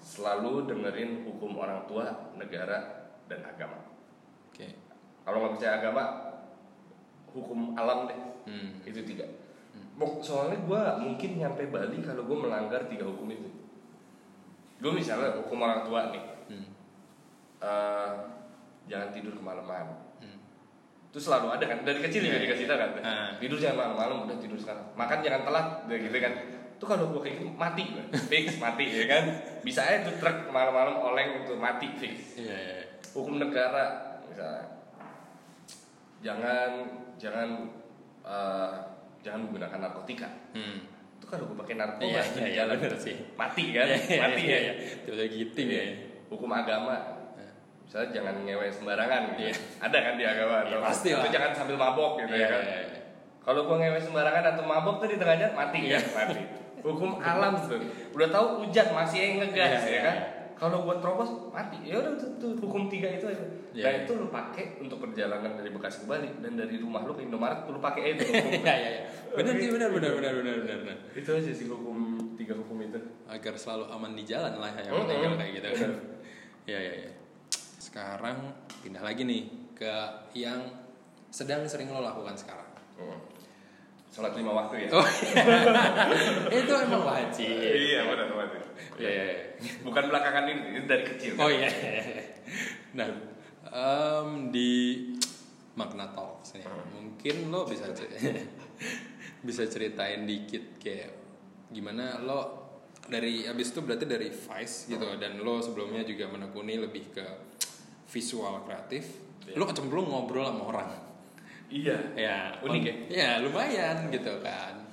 [0.00, 2.08] selalu dengerin hukum orang tua,
[2.40, 3.76] negara, dan agama.
[4.48, 4.72] Oke.
[5.28, 6.31] Kalau nggak percaya agama,
[7.32, 8.18] hukum alam deh.
[8.44, 8.68] Hmm.
[8.84, 9.24] Itu tiga.
[10.20, 13.48] Soalnya gue mungkin nyampe Bali kalau gue melanggar tiga hukum itu.
[14.78, 16.66] Gue misalnya hukum orang tua nih, Hmm.
[17.60, 18.12] eh,
[18.82, 20.42] jangan tidur kemalaman Hmm.
[21.08, 23.30] itu selalu ada kan dari kecil juga Iya, dikasih tahu kan Ah.
[23.38, 26.32] tidur jangan malam-malam udah tidur sekarang makan jangan telat udah gitu kan
[26.74, 29.24] itu kalau gue kayak gitu mati gue fix mati ya kan
[29.62, 32.82] bisa aja tuh truk malam-malam oleng untuk mati fix Iya, iya.
[33.14, 34.66] hukum negara misalnya
[36.18, 36.70] jangan
[37.22, 37.48] jangan
[38.20, 38.70] eh,
[39.20, 40.90] jangan menggunakan narkotika Hmm.
[41.16, 43.14] itu kalau gue pakai narkoba Iya, iya, iya, jalan bener sih.
[43.32, 44.72] mati kan Iya, iya, mati iya, ya.
[45.00, 45.80] Tiba-tiba Iya.
[45.80, 45.94] ya.
[46.26, 46.96] hukum agama
[47.82, 49.40] misalnya jangan ngewe sembarangan gitu.
[49.44, 49.54] Iya.
[49.78, 52.60] ada kan di agama Iya, atau pasti atau jangan sambil mabok gitu Iya, ya kan
[52.60, 52.98] iya, iya.
[53.38, 55.98] kalau gua ngewe sembarangan atau mabok tuh di tengah jalan mati Iya.
[55.98, 56.40] kan mati
[56.82, 57.78] hukum alam tuh
[58.10, 60.26] udah tahu hujan masih ngegas Iya, ya kan iya.
[60.62, 64.00] Kalau buat terobos mati ya udah tuh, tuh hukum tiga itu aja Iya, nah iya.
[64.04, 67.66] itu lu pakai untuk perjalanan dari Bekasi ke Bali dan dari rumah lu ke Indomaret
[67.66, 69.02] lu pakai itu hukum Iya, iya, iya.
[69.32, 70.98] Benar sih, benar, benar, benar, benar, benar, benar.
[71.18, 71.98] itu aja sih hukum
[72.38, 75.02] tiga hukum itu Agar selalu aman di jalan lah yang Mm-mm.
[75.08, 75.92] penting kalau kayak gitu kan.
[76.70, 77.10] Iya, iya, iya.
[77.82, 78.54] Sekarang
[78.86, 79.90] pindah lagi nih ke
[80.38, 80.62] yang
[81.26, 82.68] sedang sering lo lakukan sekarang.
[83.00, 83.18] Hmm.
[84.12, 85.02] Sholat lima waktu ya Oh,
[86.52, 87.48] itu emang wajib.
[87.48, 88.60] iya benar benar
[88.94, 89.36] Iya, iya, iya.
[89.80, 91.68] bukan belakangan ini ini dari kecil Oh iya.
[92.92, 93.08] Nah,
[93.64, 94.70] em, di
[95.72, 98.12] Magna Talks nih, mungkin lo bisa cer-
[99.46, 101.08] bisa ceritain dikit kayak
[101.68, 102.40] gimana lo
[103.02, 107.24] dari abis itu berarti dari Vice gitu dan lo sebelumnya juga menekuni lebih ke
[108.06, 109.08] visual kreatif.
[109.42, 109.56] Iya.
[109.56, 110.88] Lo kecemplung ngobrol sama orang.
[111.72, 112.94] Iya Ya, Unik ya?
[113.08, 114.84] Ya, lumayan gitu kan.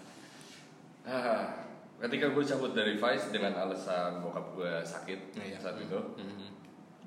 [1.04, 1.68] Ah,
[2.00, 5.58] ketika gue cabut dari Vice dengan alasan bokap gue sakit Iya.
[5.60, 6.48] saat itu, Mhm.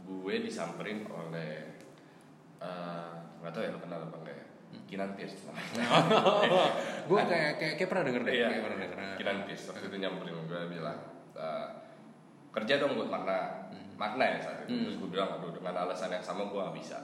[0.04, 1.72] gue disamperin oleh
[2.58, 4.46] eh, nggak tahu ya lo kenal apa enggak ya?
[4.86, 5.82] Kinan Pierce namanya.
[7.02, 8.46] gue kayak, kayak kayak pernah denger deh, Iya.
[8.48, 8.98] kayak pernah denger.
[9.18, 10.98] Kinan Pierce waktu itu nyamperin gue bilang
[11.32, 11.68] eh,
[12.52, 14.70] kerja dong buat makna makna ya saat itu.
[14.70, 14.82] Hmm.
[14.84, 16.98] Terus gue bilang aduh dengan alasan yang sama gue gak bisa.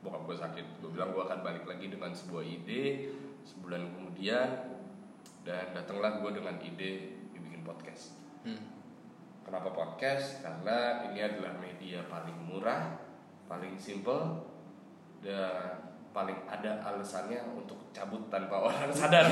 [0.00, 0.66] Bokap gue sakit.
[0.80, 3.12] Gue bilang gue akan balik lagi dengan sebuah ide.
[3.44, 4.48] Sebulan kemudian
[5.44, 7.20] dan datanglah gue dengan ide
[7.60, 8.16] bikin podcast.
[8.44, 8.60] Hmm.
[9.44, 10.40] Kenapa podcast?
[10.40, 12.96] Karena ini adalah media paling murah,
[13.44, 14.46] paling simple,
[15.20, 15.76] dan
[16.10, 19.26] paling ada alasannya untuk cabut tanpa orang sadar.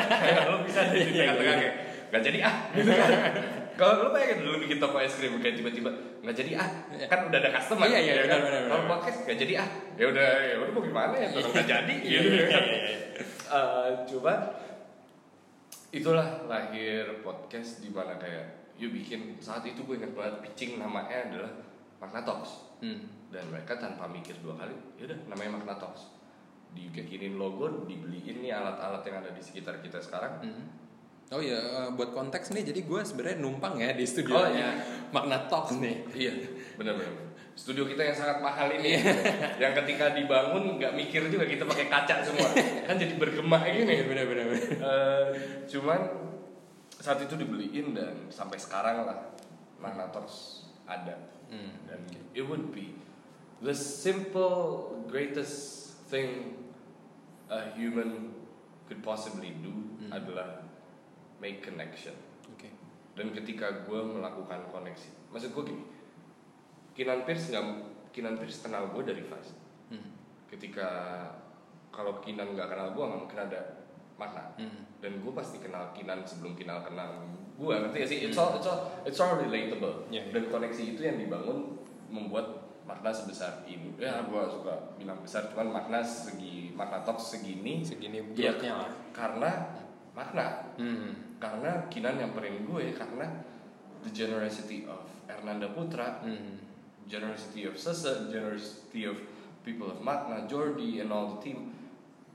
[0.50, 1.74] Lo bisa di tengah-tengah kayak
[2.10, 3.10] nggak jadi ah, gitu kan.
[3.80, 5.88] Kalau lo pengen dulu bikin toko es krim kayak tiba-tiba
[6.20, 6.68] nggak jadi ah,
[7.08, 7.88] kan udah ada customer.
[7.88, 8.40] Iya, iya, ya benar, kan?
[8.44, 11.94] benar, Kalau podcast nggak jadi ah, ya udah ya udah mau gimana ya, nggak jadi.
[11.98, 12.64] gitu kan.
[13.50, 14.32] Eh, Coba
[15.90, 21.26] itulah lahir podcast di mana kayak yuk bikin saat itu gue ingat banget pitching namanya
[21.26, 21.52] adalah
[21.98, 23.04] Magna Talks Hmm.
[23.28, 26.08] dan mereka tanpa mikir dua kali ya udah namanya Magna Talks
[26.70, 30.64] dibikinin logo dibeliin nih alat-alat yang ada di sekitar kita sekarang Mhm.
[31.30, 34.82] Oh iya, eh, buat konteks nih, jadi gue sebenarnya numpang ya di studio Oh, iya.
[35.10, 36.02] Magna Talks nih.
[36.12, 36.34] iya
[36.74, 38.96] benar-benar studio kita yang sangat mahal ini
[39.60, 42.48] yang ketika dibangun nggak mikir juga kita pakai kaca semua
[42.82, 44.48] kan jadi bergema gini bener-bener.
[44.80, 45.24] Eh,
[45.68, 46.00] cuman
[46.96, 49.28] saat itu dibeliin dan sampai sekarang lah
[49.76, 51.14] Magna Talks ada
[51.46, 51.74] Hmm.
[51.84, 52.00] dan
[52.32, 52.94] it would be
[53.58, 56.56] the simple greatest thing
[57.46, 58.32] a human
[58.86, 60.16] could possibly do Hmm.
[60.16, 60.59] adalah
[61.40, 62.14] make connection
[62.46, 62.68] Oke.
[63.14, 65.84] dan ketika gue melakukan koneksi maksud gue gini
[66.92, 67.64] Kinan Pierce nggak
[68.10, 69.52] Kinan Pierce kenal gue dari Vice
[69.88, 70.06] Hmm.
[70.46, 70.86] ketika
[71.90, 73.60] kalau Kinan nggak kenal gue nggak mungkin ada
[74.14, 74.86] makna Hmm.
[74.98, 77.24] dan gue pasti kenal Kinan sebelum Kinan kenal
[77.56, 80.28] gue ngerti gak sih it's all it's all it's all relatable iya.
[80.28, 81.76] dan koneksi itu yang dibangun
[82.06, 82.46] membuat
[82.82, 88.18] makna sebesar ini ya gue suka bilang besar cuman makna segi makna talk segini Segini
[88.32, 88.90] ya, lah.
[89.10, 89.50] karena
[90.10, 91.29] makna Hmm.
[91.40, 93.26] Karena Kinan nyamperin gue karena
[94.00, 96.60] the generosity of Hernanda Putra Hmm.
[97.04, 99.16] generosity of Sese, generosity of
[99.60, 101.72] people of Makna, Jordi, and all the team.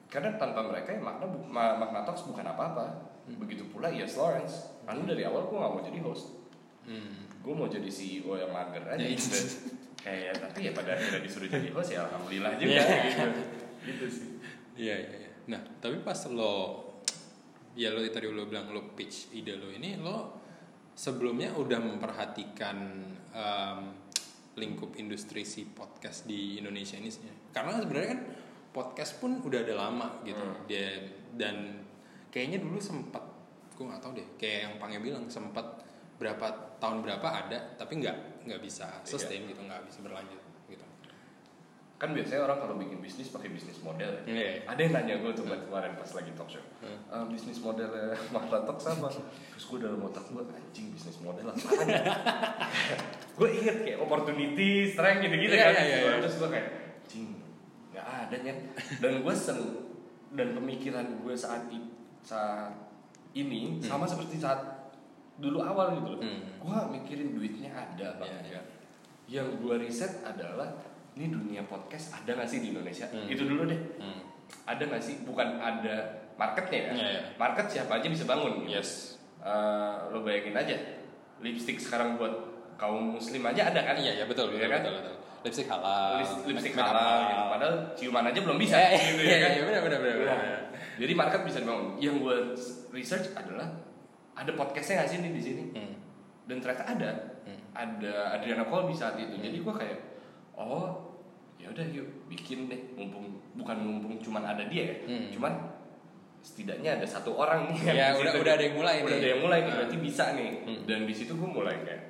[0.05, 2.85] Karena tanpa mereka ya Makna, bu- Ma- Makna Talks bukan apa-apa.
[3.35, 4.69] Begitu pula Yes Lawrence.
[4.83, 6.37] Karena dari awal gue gak mau jadi host.
[6.83, 7.25] Hmm.
[7.39, 8.97] Gue mau jadi CEO yang mager aja.
[8.97, 9.33] Ya, gitu.
[9.33, 9.39] itu.
[9.97, 12.69] Kayak tapi ya pada akhirnya disuruh jadi host ya alhamdulillah juga.
[12.69, 12.85] Iya.
[13.01, 13.27] gitu.
[13.85, 14.27] gitu sih.
[14.77, 15.31] Iya, iya, iya.
[15.47, 16.85] Nah, tapi pas lo
[17.75, 20.43] ya lo tadi lo bilang lo pitch ide lo ini lo
[20.95, 22.77] sebelumnya udah memperhatikan
[23.35, 23.79] em,
[24.55, 27.11] lingkup industri si podcast di Indonesia ini.
[27.52, 28.21] Karena sebenarnya kan
[28.71, 30.39] podcast pun udah ada lama gitu.
[30.39, 30.63] Hmm.
[30.71, 31.04] Dia
[31.35, 31.83] dan
[32.31, 33.23] kayaknya dulu sempat
[33.75, 35.83] gue nggak tahu deh kayak yang Pange bilang sempat
[36.15, 40.39] berapa tahun berapa ada tapi nggak nggak bisa sustain gitu nggak bisa berlanjut
[41.96, 44.21] kan biasanya orang kalau bikin bisnis pakai bisnis model ya.
[44.27, 44.50] Iya.
[44.67, 46.60] Ada yang nanya gue tuh kemarin pas lagi talk show.
[46.83, 49.08] "Eh, bisnis modelnya Mahra Talk sama.
[49.08, 51.56] Terus gue dalam otak gue anjing bisnis model apa
[53.39, 55.73] gue inget kayak opportunity, strength gitu-gitu Iya, kan.
[55.81, 56.12] iya, iya.
[56.19, 56.67] Terus gue kayak
[57.00, 57.27] anjing
[57.91, 58.58] nggak ada kan.
[59.00, 59.60] Dan gue sen
[60.35, 61.63] dan pemikiran gue saat
[62.19, 62.75] saat
[63.31, 64.91] ini sama seperti saat
[65.35, 66.21] dulu awal gitu loh.
[66.21, 66.60] Hmm.
[66.60, 68.39] Gue mikirin duitnya ada apa Iya, iya.
[68.43, 68.65] enggak.
[69.25, 70.69] Yang gue riset adalah
[71.15, 73.07] ini dunia podcast ada gak sih di Indonesia?
[73.07, 73.27] Hmm.
[73.31, 73.79] Itu dulu deh.
[73.99, 74.19] Hmm.
[74.67, 75.23] Ada gak sih?
[75.23, 75.95] Bukan ada
[76.35, 76.91] marketnya ya.
[76.91, 77.21] Iya, iya.
[77.39, 78.67] Market siapa aja bisa bangun.
[78.67, 78.75] gitu.
[78.75, 79.15] Yes.
[79.39, 80.75] Eh, lo bayangin aja,
[81.39, 82.33] lipstick sekarang buat
[82.75, 83.95] kaum muslim aja ada kan?
[83.95, 84.81] Iya, iya betul, Iya betul, kan?
[84.83, 85.15] betul, betul.
[85.45, 86.11] Lipstick halal.
[86.49, 87.43] Lipstick up halal gitu.
[87.53, 88.75] Padahal ciuman aja belum bisa.
[88.81, 89.49] Iya, gitu iya, ya kan?
[89.53, 90.61] iya, benar, benar, benar, Nah, benar.
[90.97, 91.87] Jadi market bisa dibangun.
[92.01, 92.37] Yang gue
[92.97, 93.67] research adalah
[94.33, 95.63] ada podcastnya nggak sih nih di sini?
[95.77, 95.93] Hmm.
[96.49, 97.11] Dan ternyata ada.
[97.45, 97.61] Hmm.
[97.77, 99.37] Ada Adriana Colby saat itu.
[99.37, 99.99] Jadi gue kayak,
[100.57, 101.04] oh
[101.58, 102.79] ya udah yuk bikin deh.
[102.93, 104.95] Mumpung bukan mumpung cuman ada dia ya.
[105.06, 105.29] Hmm.
[105.29, 105.51] Cuman
[106.39, 109.17] setidaknya ada satu orang nih yang Ya, di udah- udah ada yang mulai udah nih.
[109.17, 109.75] ada yang mulai nih Ah.
[109.81, 110.81] berarti bisa nih Hmm.
[110.85, 112.01] dan di situ gue mulai kayak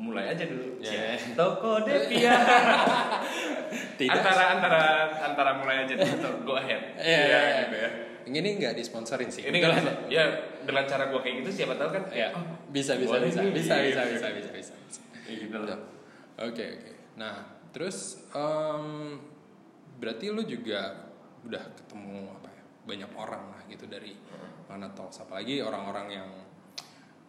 [0.00, 0.90] mulai aja dulu Ya.
[1.12, 2.32] Cie, toko Tidak.
[4.08, 4.80] antara antara
[5.22, 7.62] antara mulai aja dulu go ahead Iya, iya, iya.
[7.62, 7.90] gitu ya
[8.22, 9.42] Ini nggak disponsorin sih.
[9.44, 9.74] ini kan
[10.06, 10.22] ya
[10.62, 13.76] dengan cara gue kayak gitu siapa tahu kan Ya, oh, bisa, bisa, bisa, bisa, bisa,
[13.76, 14.72] bisa, bisa, bisa, bisa.
[15.26, 15.56] Ya gitu.
[16.38, 16.90] Oke, oke.
[17.16, 19.18] Nah, terus em,
[19.98, 21.10] berarti lu juga
[21.46, 22.64] udah ketemu apa ya?
[22.86, 24.16] Banyak orang lah gitu dari
[24.66, 26.30] mana talks apalagi orang-orang yang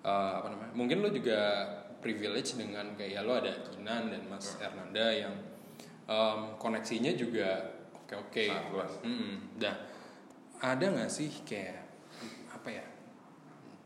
[0.01, 0.73] eh, apa namanya?
[0.73, 1.67] Mungkin lu juga
[2.01, 5.35] privilege dengan kayak ya lu ada Kinan dan Mas Hernanda yang
[6.09, 7.77] em, koneksinya juga
[8.75, 8.91] luas.
[9.07, 9.55] Mm-mm.
[9.55, 9.75] Nah,
[10.59, 11.79] ada nggak sih kayak
[12.51, 12.85] apa ya?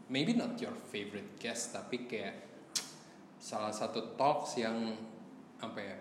[0.10, 2.46] Maybe not your favorite guest tapi kayak
[3.38, 4.98] salah satu talks yang
[5.62, 5.98] apa ya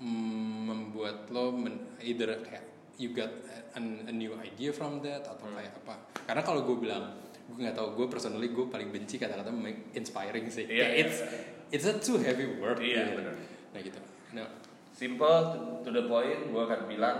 [0.00, 2.64] mm, membuat lo men, either kayak
[2.96, 3.30] you got
[3.72, 5.56] a, a new idea from that atau Hmm.
[5.56, 5.94] kayak apa
[6.26, 7.16] karena kalau gue bilang
[7.48, 9.48] gue nggak tahu gue personally gue paling benci kata-kata
[9.92, 11.40] inspiring sih Iya, Kayak iya, it's iya.
[11.72, 13.32] it's a too heavy word Iya, gitu.
[13.72, 14.46] nah gitu nah
[14.92, 17.18] simple to, to the point gue akan bilang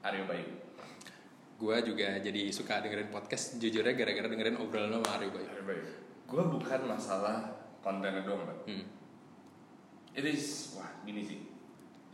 [0.00, 0.48] Aryo Bayu
[1.58, 5.82] gue juga jadi suka dengerin podcast jujurnya gara-gara dengerin obrolan sama Aryo Bayu Aryo Bayu
[6.28, 7.36] gue bukan masalah
[7.82, 8.58] kontennya doang Mbak.
[8.70, 8.84] hmm.
[10.14, 11.40] it is wah gini sih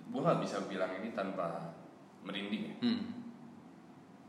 [0.06, 1.72] gue nggak bisa bilang ini tanpa
[2.20, 3.02] merinding ya Hmm.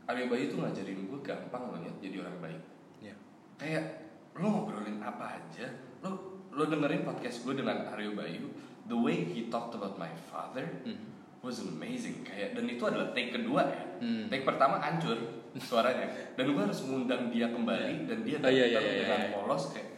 [0.06, 2.62] Aryo Bayu tuh ngajarin gue gampang loh Nyet, jadi orang baik
[3.00, 3.14] Ya.
[3.56, 3.84] kayak
[4.32, 5.66] lo ngobrolin apa aja
[6.00, 6.10] lo
[6.48, 8.48] lo dengerin podcast gue dengan Aryo Bayu
[8.84, 11.10] the way he talked about my father Hmm.
[11.40, 14.28] was amazing kayak dan itu adalah take kedua ya Hmm.
[14.28, 15.16] take pertama hancur
[15.56, 19.20] suaranya dan gue harus mengundang dia kembali dan dia Oh, iya, iya, datang iya, dengan
[19.20, 19.30] iya.
[19.32, 19.88] polos kayak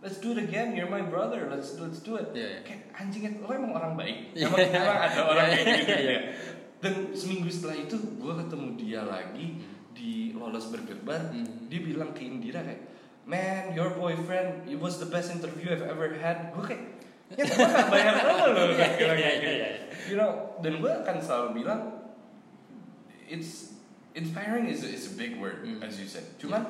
[0.00, 2.60] let's do it again you're my brother let's let's do it Iya, iya.
[2.62, 4.46] kayak anjingnya lo emang orang baik Iya.
[4.48, 6.10] emang, emang ada orang kayak gitu iya.
[6.10, 6.20] ya
[6.76, 9.46] dan seminggu setelah itu gue ketemu dia lagi
[9.96, 11.66] di lolos bergebar Hmm.
[11.66, 12.84] dia bilang ke Indira kayak
[13.24, 16.84] man your boyfriend it was the best interview I've ever had gue kayak
[17.32, 20.14] ya gue gak bayar lo kayak iya, gitu.
[20.14, 21.80] you know dan gue akan selalu bilang
[23.26, 23.74] it's
[24.14, 25.82] inspiring is a, is a big word Hmm.
[25.82, 26.62] as you said cuman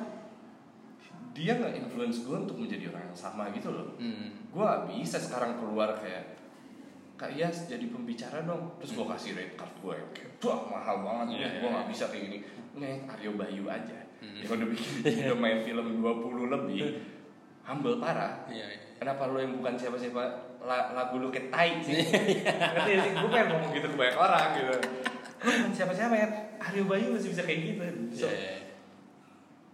[1.37, 3.93] dia nggak influence gue untuk menjadi orang yang sama gitu loh.
[3.95, 4.33] Hmm.
[4.47, 6.33] gue bisa sekarang keluar kayak
[7.13, 8.73] Kak Yas jadi pembicara dong.
[8.77, 11.87] Terus gue kasih rate card gue yang kayak Wah mahal banget Iya, Gue iya, gak
[11.87, 12.37] bisa kayak gini.
[12.75, 13.97] Nih Aryo Bayu aja.
[14.17, 14.37] Hmm.
[14.37, 14.89] Yang udah bikin
[15.23, 16.81] udah main film 20 lebih
[17.63, 18.33] Humble parah.
[18.47, 18.79] Iya, iya.
[18.97, 20.21] Kenapa lo yang bukan siapa-siapa
[20.59, 22.01] la- Lagu lu kayak tai sih?
[22.01, 22.41] Ngerti
[22.89, 23.11] gak sih?
[23.13, 24.73] Gue pengen ngomong gitu ke banyak orang gitu.
[25.37, 26.27] Gue bukan siapa-siapa ya.
[26.59, 27.83] Aryo Bayu masih bisa kayak gitu.
[28.15, 28.55] So, Iya, iya.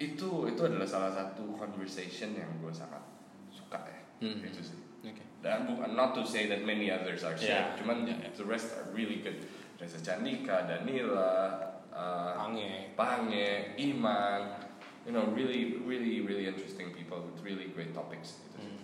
[0.03, 3.01] Itu itu adalah salah satu conversation yang gue sangat
[3.49, 4.39] suka ya Hmm.
[4.39, 5.19] Itu sih Oke.
[5.43, 7.75] dan bukan not to say that many others are shit, Yeah.
[7.75, 8.31] cuman Yeah, yeah.
[8.31, 9.35] the rest are really good.
[9.75, 11.59] Reza Candika, Danila,
[11.91, 12.95] uh, Pange.
[12.95, 14.63] Pange, Iman,
[15.03, 18.39] you know, really, really, really interesting people with really great topics.
[18.47, 18.63] Gitu.
[18.63, 18.79] Hmm.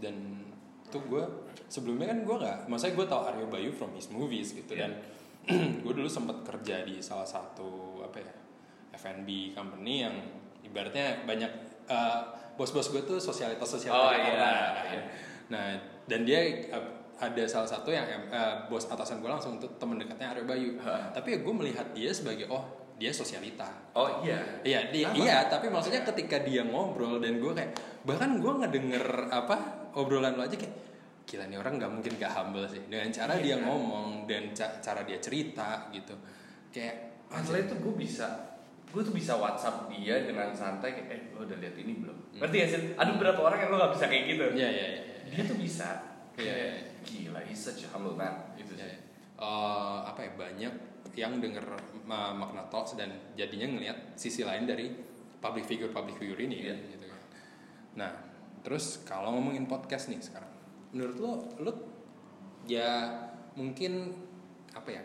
[0.00, 0.16] Dan
[0.88, 1.24] tuh gue
[1.68, 4.88] sebelumnya kan gue nggak, maksudnya gue tau Aryo Bayu from his movies gitu Iya.
[4.88, 4.92] dan
[5.84, 8.32] gue dulu sempat kerja di salah satu apa ya
[8.96, 10.16] F&B company yang
[10.72, 11.52] ibaratnya banyak
[11.86, 12.20] eh,
[12.52, 14.72] bos-bos gue tuh sosialitas sosialitas Oh, iya, orang.
[14.88, 15.02] iya.
[15.48, 15.66] Nah
[16.02, 16.84] dan dia eh,
[17.16, 20.70] ada salah satu yang eh, bos atasan gue langsung tuh temen dekatnya Aryo Bayu.
[20.80, 21.12] Ha.
[21.12, 23.66] Tapi ya gue melihat dia sebagai oh dia sosialita.
[23.92, 28.52] Oh iya, Iya, dia, iya, tapi maksudnya ketika dia ngobrol dan gue kayak bahkan gue
[28.54, 29.56] ngedenger apa
[29.92, 30.74] obrolan lo aja kayak
[31.22, 33.62] gila nih orang nggak mungkin gak humble sih dengan cara dia Iya.
[33.62, 36.14] ngomong dan ca- cara dia cerita gitu
[36.68, 36.94] kayak
[37.26, 38.51] masalah itu gue bisa,
[38.92, 42.16] gue tuh bisa WhatsApp dia dengan santai kayak, eh lo udah lihat ini belum?
[42.36, 42.80] Ngerti gak sih?
[42.92, 44.44] Ada beberapa orang yang lo gak bisa kayak gitu.
[44.52, 45.02] Iya iya iya.
[45.26, 45.88] Dia tuh bisa.
[46.36, 48.52] Iya, iya, Kayak, Gila, he's such a humble man.
[48.54, 48.88] Itu Iya, sih.
[48.92, 48.98] iya.
[49.42, 50.74] eh, apa ya banyak
[51.12, 51.64] yang denger
[52.04, 54.92] ma- makna talks dan jadinya ngelihat sisi lain dari
[55.40, 56.76] public figure public figure ini Iya.
[56.88, 57.20] gitu kan.
[57.96, 58.12] Nah,
[58.60, 60.52] terus kalau ngomongin podcast nih sekarang,
[60.92, 61.72] menurut lo, lo
[62.64, 63.08] ya
[63.56, 64.12] mungkin
[64.72, 65.02] apa ya,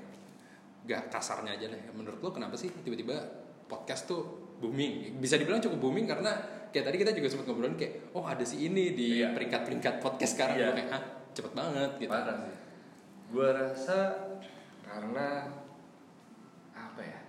[0.86, 1.82] gak kasarnya aja deh.
[1.92, 4.22] Menurut lo kenapa sih tiba-tiba podcast tuh
[4.58, 5.16] booming?
[5.18, 6.34] Bisa dibilang cukup booming karena
[6.68, 9.32] kayak tadi kita juga sempat ngobrolin kayak, oh ada si ini di Iya.
[9.32, 10.58] peringkat-peringkat podcast sekarang.
[10.58, 10.72] Iya.
[10.74, 12.12] Kayak, ah cepet banget gitu.
[12.12, 12.56] Parah sih.
[13.28, 13.98] Gua rasa
[14.82, 15.28] karena
[16.74, 17.20] apa ya?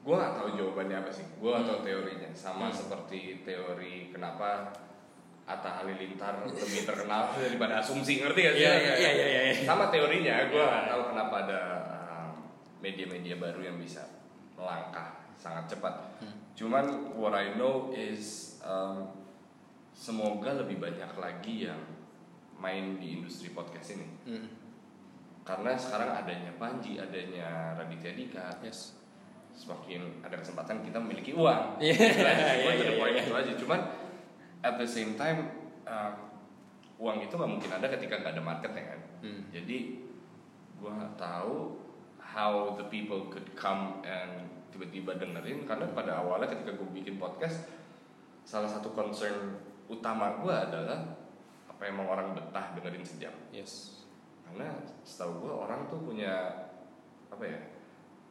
[0.00, 1.26] Gua nggak tahu jawabannya apa sih.
[1.36, 2.28] Gua nggak tahu teorinya.
[2.32, 2.74] Sama Hmm.
[2.74, 4.72] seperti teori kenapa
[5.44, 8.64] Atta Halilintar lebih terkenal daripada asumsi ngerti gak sih?
[8.64, 9.54] Iya, iya, iya, iya, iya.
[9.60, 10.48] Sama teorinya.
[10.48, 10.66] Gua Iya.
[10.70, 11.60] nggak tahu kenapa ada
[12.80, 14.02] media-media baru yang bisa
[14.56, 16.20] melangkah sangat cepat.
[16.20, 16.36] Hmm.
[16.52, 16.84] Cuman
[17.16, 19.08] what I know is um,
[19.96, 21.80] semoga lebih banyak lagi yang
[22.60, 24.08] main di industri podcast ini.
[24.28, 24.48] Hmm.
[25.40, 29.00] Karena sekarang adanya Panji, adanya Raditya Dika, Yes.
[29.50, 31.76] semakin ada kesempatan kita memiliki uang.
[31.76, 33.24] To the iya, point iya.
[33.24, 33.52] itu aja.
[33.58, 33.80] Cuman
[34.60, 35.48] at the same time
[35.88, 36.12] uh,
[37.00, 39.00] uang itu nggak mungkin ada ketika nggak ada market ya kan.
[39.24, 39.42] Hmm.
[39.50, 40.06] Jadi
[40.80, 41.79] gua tahu
[42.30, 45.66] how the people could come and tiba-tiba dengerin.
[45.66, 47.66] Karena pada awalnya ketika gue bikin podcast
[48.46, 51.18] salah satu concern utama gue adalah
[51.66, 53.34] apa emang orang betah dengerin sejam.
[53.50, 53.98] Yes.
[54.50, 56.66] karena setahu gue orang tuh punya
[57.30, 57.70] apa ya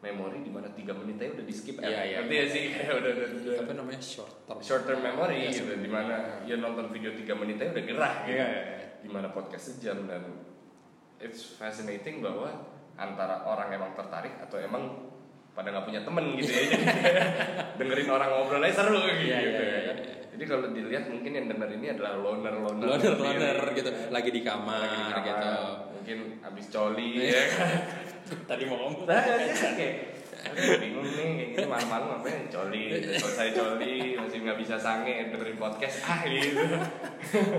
[0.04, 2.64] memori di mana tiga menit aja udah di skip Iya, iya, ngerti ya sih?
[2.76, 3.56] Kayak udah, udah, udah.
[3.64, 4.02] Apa namanya?
[4.04, 4.60] Short term?
[4.60, 8.16] short term memory Iya, gitu di mana ya nonton video tiga menit aja udah gerah
[8.28, 8.88] gitu Iya, iya, iya.
[9.00, 10.24] gimana podcast sejam dan
[11.24, 12.52] it's fascinating bahwa
[13.00, 14.84] antara orang emang tertarik atau emang
[15.56, 16.64] pada nggak punya temen gitu ya.
[16.68, 16.84] Jadi
[17.80, 19.60] dengerin orang ngobrol aja seru gitu Iya, iya, ya.
[19.60, 19.93] iya, iya.
[20.36, 24.12] jadi kalau dilihat mungkin yang denger ini adalah loner loner Loner loner gitu, lagi di
[24.12, 25.16] lagi di kamar.
[25.20, 25.54] Gitu.
[26.00, 27.72] mungkin abis coli ya kan?
[28.50, 29.04] Tadi mau ngomong.
[29.10, 30.09] Nah, kayak
[30.80, 36.24] bingung nih gitu malam-malam ngapain coli selesai coli masih nggak bisa sange dengerin podcast ah
[36.24, 36.56] gitu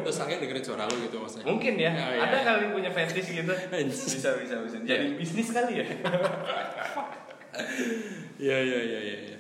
[0.01, 1.47] Terus akhirnya dengerin suara lu gitu maksudnya.
[1.47, 2.20] mungkin ya Oh, iya.
[2.24, 3.53] ada kali punya fetish gitu
[3.85, 5.87] bisa bisa bisa jadi bisnis kali ya
[8.39, 9.18] Iya iya iya iya.
[9.26, 9.39] iya.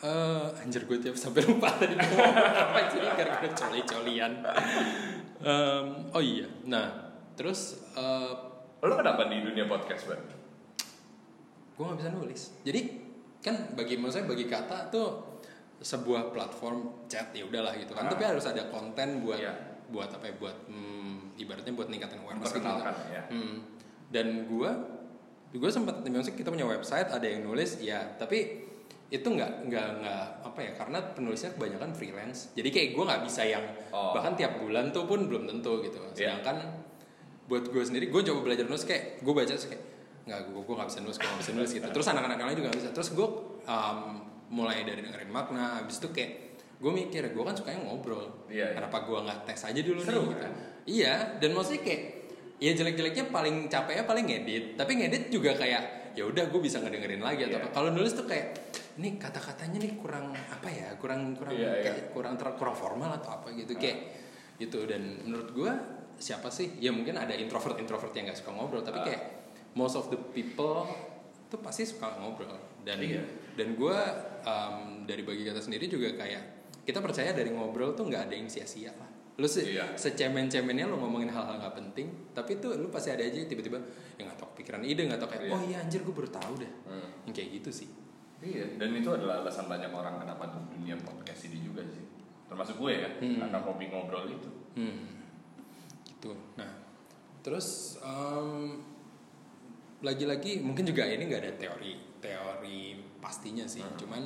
[0.00, 4.32] Eh, anjir gue tiap sampai lupa tadi apa jadi gara-gara coli-colian.
[5.40, 6.44] Em, oh iya.
[6.64, 6.92] Nah,
[7.32, 8.32] terus eh,
[8.80, 10.20] lo kenapa di dunia podcast bang
[11.74, 12.42] gue nggak bisa nulis.
[12.62, 12.80] Jadi
[13.42, 15.08] kan bagi maksudnya bagi kata tuh
[15.84, 18.08] sebuah platform chat ya udahlah gitu kan.
[18.08, 18.10] Ah.
[18.14, 19.52] Tapi harus ada konten buat Iya.
[19.90, 20.34] buat apa ya?
[20.40, 22.64] Buat hmm, ibaratnya buat ningkatin awareness gitu.
[22.64, 23.58] ya Hmm.
[24.08, 24.70] Dan gue,
[25.52, 28.64] gue sempat maksudnya kita punya website ada yang nulis ya, tapi
[29.12, 32.54] itu nggak nggak nggak apa ya karena penulisnya kebanyakan freelance.
[32.56, 34.14] Jadi kayak gue nggak bisa yang Oh.
[34.16, 35.98] bahkan tiap bulan tuh pun belum tentu gitu.
[36.16, 36.38] Iya.
[36.40, 36.80] Sedangkan
[37.44, 39.82] buat gue sendiri, gue coba belajar nulis kayak gue baca kayak
[40.24, 41.86] nggak gue gue nggak bisa nulis, gue nggak bisa nulis gitu.
[41.86, 42.90] Terus anak-anak lain juga nggak bisa.
[42.92, 43.28] Terus gue
[43.64, 43.98] um,
[44.48, 46.30] mulai dari dengerin makna, habis itu kayak
[46.74, 48.48] gue mikir gue kan sukanya ngobrol.
[48.48, 48.76] Iya, iya.
[48.76, 50.40] Kenapa gue nggak tes aja dulu Seru, nih gitu.
[50.40, 50.52] kan?
[50.84, 52.02] Iya, dan maksudnya kayak
[52.54, 54.64] ya jelek-jeleknya paling capeknya paling ngedit.
[54.76, 55.82] Tapi ngedit juga kayak
[56.14, 57.64] ya udah gue bisa ngedengerin lagi atau Iya.
[57.64, 57.68] apa.
[57.72, 58.46] Kalau nulis tuh kayak
[58.94, 60.88] ini kata-katanya nih kurang apa ya?
[60.96, 61.82] Kurang kurang Iya, iya.
[61.90, 63.98] kayak kurang ter- kurang formal atau apa gitu kayak
[64.54, 65.70] gitu dan menurut gue
[66.16, 66.78] siapa sih?
[66.78, 69.04] Ya mungkin ada introvert introvert yang nggak suka ngobrol, tapi Ah.
[69.04, 69.22] kayak
[69.74, 70.86] most of the people
[71.46, 73.22] tuh pasti suka ngobrol dan Iya.
[73.54, 73.98] dan gue
[74.42, 76.42] um, dari bagi kata sendiri juga kayak
[76.82, 79.94] kita percaya dari ngobrol tuh nggak ada yang sia-sia lah lu se Iya.
[79.94, 83.82] secemen-cemennya lu ngomongin hal-hal nggak penting tapi tuh lu pasti ada aja tiba-tiba
[84.14, 85.52] yang nggak tahu pikiran ide nggak tahu kayak Iya.
[85.52, 87.08] oh iya anjir gue baru tahu deh Hmm.
[87.26, 87.90] yang kayak gitu sih
[88.38, 92.04] Iya, dan itu adalah alasan banyak orang kenapa dunia podcast ini juga sih.
[92.44, 93.40] Termasuk gue ya, Hmm.
[93.40, 94.50] karena hobi ngobrol itu.
[94.76, 95.06] hmm.
[96.04, 96.68] gitu nah
[97.40, 98.84] terus um,
[100.04, 102.80] lagi-lagi mungkin juga ini nggak ada teori teori
[103.18, 103.96] pastinya sih Hmm.
[103.96, 104.22] cuman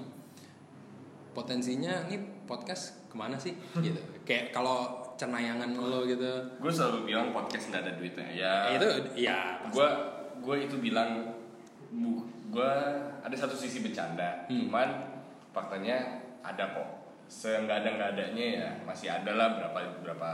[1.31, 7.31] potensinya nih podcast ke mana sih gitu kayak kalau cenayangan lo gitu Gue selalu bilang
[7.31, 8.27] podcast nggak ada duitnya.
[8.31, 9.89] Ya, itu ya gue
[10.39, 11.35] gue itu bilang
[11.91, 12.73] bu, gue
[13.19, 14.67] ada satu sisi bercanda, Hmm.
[14.67, 14.89] cuman
[15.51, 16.89] faktanya ada kok.
[17.27, 20.31] Seenggak ada nggak adanya ya masih ada lah berapa berapa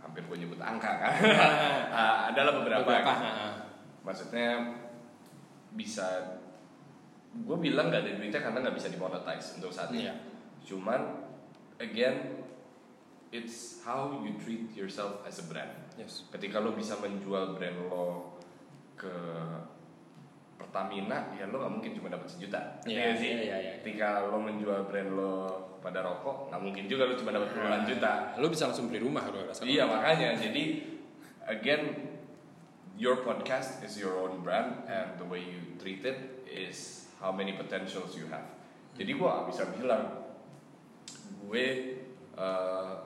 [0.00, 1.14] hampir gue nyebut angka kan.
[2.00, 2.82] Ah, adalah beberapa.
[2.86, 3.12] beberapa.
[4.00, 4.76] Maksudnya
[5.70, 6.38] bisa
[7.30, 10.08] gue bilang nggak ada duitnya karena nggak bisa dimonetize untuk saat ini.
[10.08, 10.14] Iya.
[10.66, 11.00] Cuman
[11.78, 12.42] again
[13.30, 15.70] it's how you treat yourself as a brand.
[15.94, 18.34] yes Ketika lo bisa menjual brand lo
[18.98, 19.12] ke
[20.60, 22.60] Pertamina, ya lo nggak mungkin cuma dapat sejuta.
[22.84, 23.30] Ngerti Iya, sih?
[23.30, 23.72] iya, iya, iya.
[23.80, 25.34] Ketika lo menjual brand lo
[25.80, 28.12] pada rokok, nggak mungkin juga lo cuma dapat puluhan juta.
[28.36, 30.62] lo bisa langsung beli rumah lo rasa Iya makanya, jadi
[31.48, 32.09] again
[33.00, 37.56] your podcast is your own brand and the way you treat it is how many
[37.56, 38.44] potentials you have.
[38.92, 40.20] Jadi gue gak bisa bilang
[41.40, 41.66] gue
[42.36, 43.00] uh,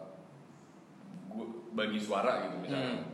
[1.31, 1.47] gue
[1.79, 3.07] bagi suara gitu misalnya.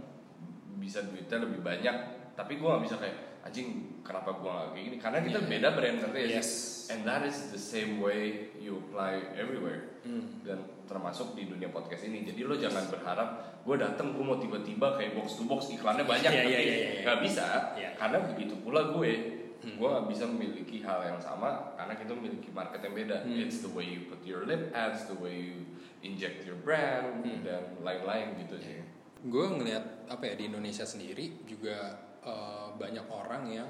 [0.81, 1.97] Bisa duitnya lebih banyak
[2.33, 3.69] tapi gue gak bisa kayak anjing
[4.01, 5.49] kenapa gue gak kayak gini karena kita Iya.
[5.49, 6.51] beda brand ngerti ya Yes.
[6.89, 10.41] and that is the same way you apply everywhere Hmm.
[10.43, 13.29] dan termasuk di dunia podcast ini jadi lo jangan berharap
[13.61, 16.75] gue dateng gue mau tiba-tiba kayak box to box iklannya banyak Iya, tapi iya, iya,
[16.75, 17.01] iya.
[17.05, 17.91] nggak bisa Iya.
[17.95, 19.13] karena begitu pula gue
[19.61, 19.77] Hmm.
[19.77, 23.37] gue nggak bisa memiliki hal yang sama karena kita memiliki market yang beda Hmm.
[23.39, 25.69] it's the way you put your lip ads the way you
[26.01, 27.45] inject your brand Hmm.
[27.45, 28.81] dan lain-lain gitu sih
[29.21, 33.69] gue ngelihat apa ya di Indonesia sendiri juga eh, banyak orang yang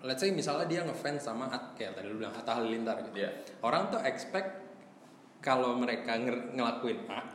[0.00, 3.30] let's say misalnya dia ngefans sama At- kayak tadi lu bilang Atta Halilintar gitu Iya.
[3.60, 4.62] orang tuh expect
[5.40, 6.14] kalau mereka
[6.52, 7.26] ngelakuin A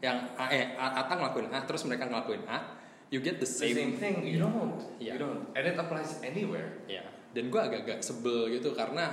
[0.00, 2.78] yang A, eh Atta ngelakuin A terus mereka ngelakuin A
[3.10, 5.16] you get the the same, same thing you don't Iya.
[5.16, 9.10] you don't and it applies anywhere ya dan gue agak-agak sebel gitu karena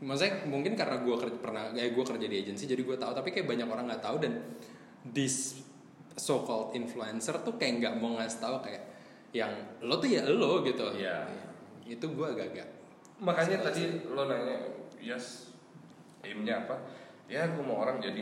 [0.00, 3.28] maksudnya mungkin karena gue kerja pernah eh gue kerja di agensi jadi gue tahu tapi
[3.32, 4.40] kayak banyak orang nggak tahu dan
[5.04, 5.60] this
[6.16, 8.89] so called influencer tuh kayak nggak mau ngasih tahu kayak
[9.30, 9.52] yang
[9.82, 10.90] lo tuh ya lo gitu.
[10.94, 11.26] Iya.
[11.90, 12.70] itu gue agak-agak
[13.20, 14.62] makanya tadi lo nanya
[14.96, 15.52] yes
[16.24, 16.76] aimnya apa?
[17.28, 18.20] Ya gue mau orang jadi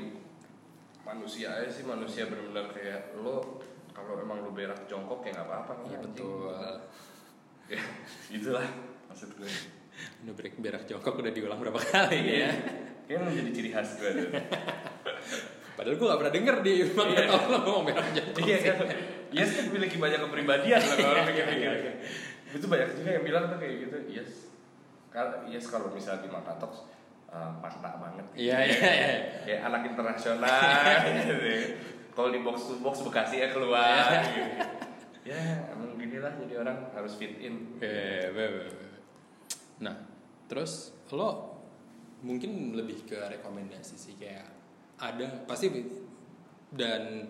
[1.03, 3.63] manusia aja sih manusia benar-benar kayak lo.
[3.93, 6.03] Kalau emang lo berak jongkok ya nggak apa-apa ya anjing.
[6.05, 6.55] betul.
[7.69, 7.85] Ya
[8.33, 8.65] gitulah
[9.13, 9.51] maksud gue.
[10.25, 12.49] Udah berak berak jongkok udah diulang berapa kali ya?
[13.05, 14.09] Kayaknya menjadi ciri khas gue
[15.79, 17.23] padahal gue gak pernah denger di Iya.
[17.25, 18.77] tahu lo ngomong berak jongkok iya kan?
[19.29, 21.71] Yes kan memiliki banyak kepribadian lah kalau pikir-pikir
[22.51, 24.31] itu banyak juga yang bilang tuh kayak gitu yes.
[25.09, 26.73] Kalau yes kalau misalnya di Makatox
[27.29, 28.25] uh, makna banget.
[28.35, 29.09] Iya, iya, iya.
[29.45, 30.61] kayak anak internasional
[31.23, 31.35] gitu
[32.11, 34.51] kalau di box to box Bekasi ya keluar gitu.
[35.23, 35.39] ya
[35.71, 37.79] emang gini lah jadi orang harus fit in.
[37.79, 38.65] Eh, be- be.
[39.79, 39.95] Nah,
[40.51, 41.55] terus lo
[42.19, 44.58] mungkin lebih ke rekomendasi sih kayak
[44.99, 45.71] ada pasti
[46.69, 47.25] dan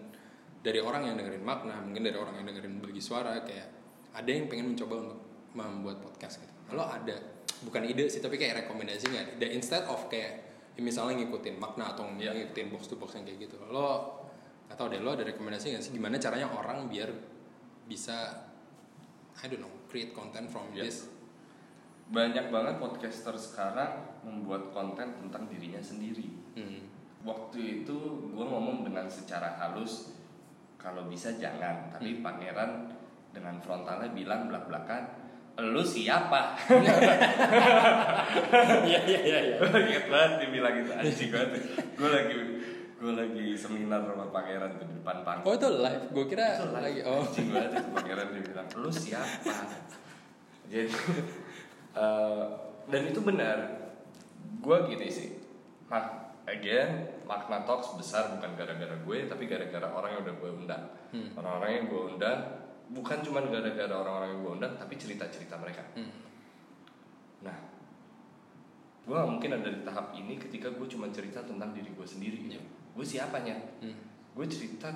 [0.58, 3.68] dari orang yang dengerin makna, mungkin dari orang yang dengerin bagi suara kayak
[4.10, 5.18] ada yang pengen mencoba untuk
[5.54, 6.52] membuat podcast gitu.
[6.74, 7.14] Lo ada
[7.62, 9.26] bukan ide sih tapi kayak rekomendasi nggak?
[9.38, 10.44] Dan instead of kayak
[10.74, 12.34] ya misalnya ngikutin makna atau Iya.
[12.34, 14.14] ngikutin box to box yang kayak gitu, lo
[14.68, 17.08] atau deh lo ada rekomendasi nggak sih gimana caranya orang biar
[17.88, 18.44] bisa
[19.40, 20.84] I don't know create content from Iya.
[20.84, 21.08] this
[22.08, 26.84] banyak banget podcaster sekarang membuat konten tentang dirinya sendiri Hmm.
[27.28, 27.94] Waktu itu
[28.26, 30.10] gue ngomong dengan secara halus
[30.80, 32.90] kalau bisa jangan tapi pangeran
[33.28, 35.04] dengan frontalnya bilang belak belakan
[35.60, 36.54] lu siapa
[38.88, 39.38] Iya iya iya.
[39.44, 39.56] iya.
[39.58, 41.50] gue inget banget dia bilang gitu anjing banget
[41.92, 42.32] gue lagi
[42.98, 46.64] gue lagi seminar sama pangeran tuh di depan panggung Oh itu live, gue kira Itu
[46.68, 46.80] live.
[46.80, 47.00] lagi.
[47.04, 47.20] Oh.
[47.20, 49.54] anjing banget itu pangeran dia bilang lu siapa
[50.66, 50.88] jadi
[51.94, 52.44] eh,
[52.86, 53.56] dan itu benar
[54.58, 55.28] gue gini sih
[55.86, 56.90] mak again
[57.22, 61.32] makna talks besar bukan gara-gara gue tapi gara-gara orang yang udah gue undang Hmm.
[61.34, 62.38] orang-orang yang gue undang
[62.88, 66.12] bukan cuma gara-gara orang-orang yang gue undang tapi cerita-cerita mereka Hmm.
[67.40, 67.56] nah
[69.02, 72.38] gue gak mungkin ada di tahap ini ketika gue cuma cerita tentang diri gue sendiri.
[72.46, 72.60] Iya.
[72.92, 73.96] gue siapanya Hmm.
[74.34, 74.90] gue cerita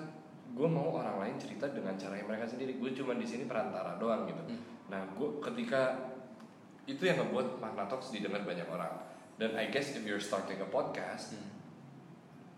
[0.53, 3.97] gue mau orang lain cerita dengan cara yang mereka sendiri gue cuma di sini perantara
[3.97, 4.61] doang gitu Hmm.
[4.89, 6.13] nah gue ketika
[6.85, 8.91] itu yang ngebuat Magna Talks didengar banyak orang
[9.37, 11.49] dan I guess if you're starting a podcast Hmm.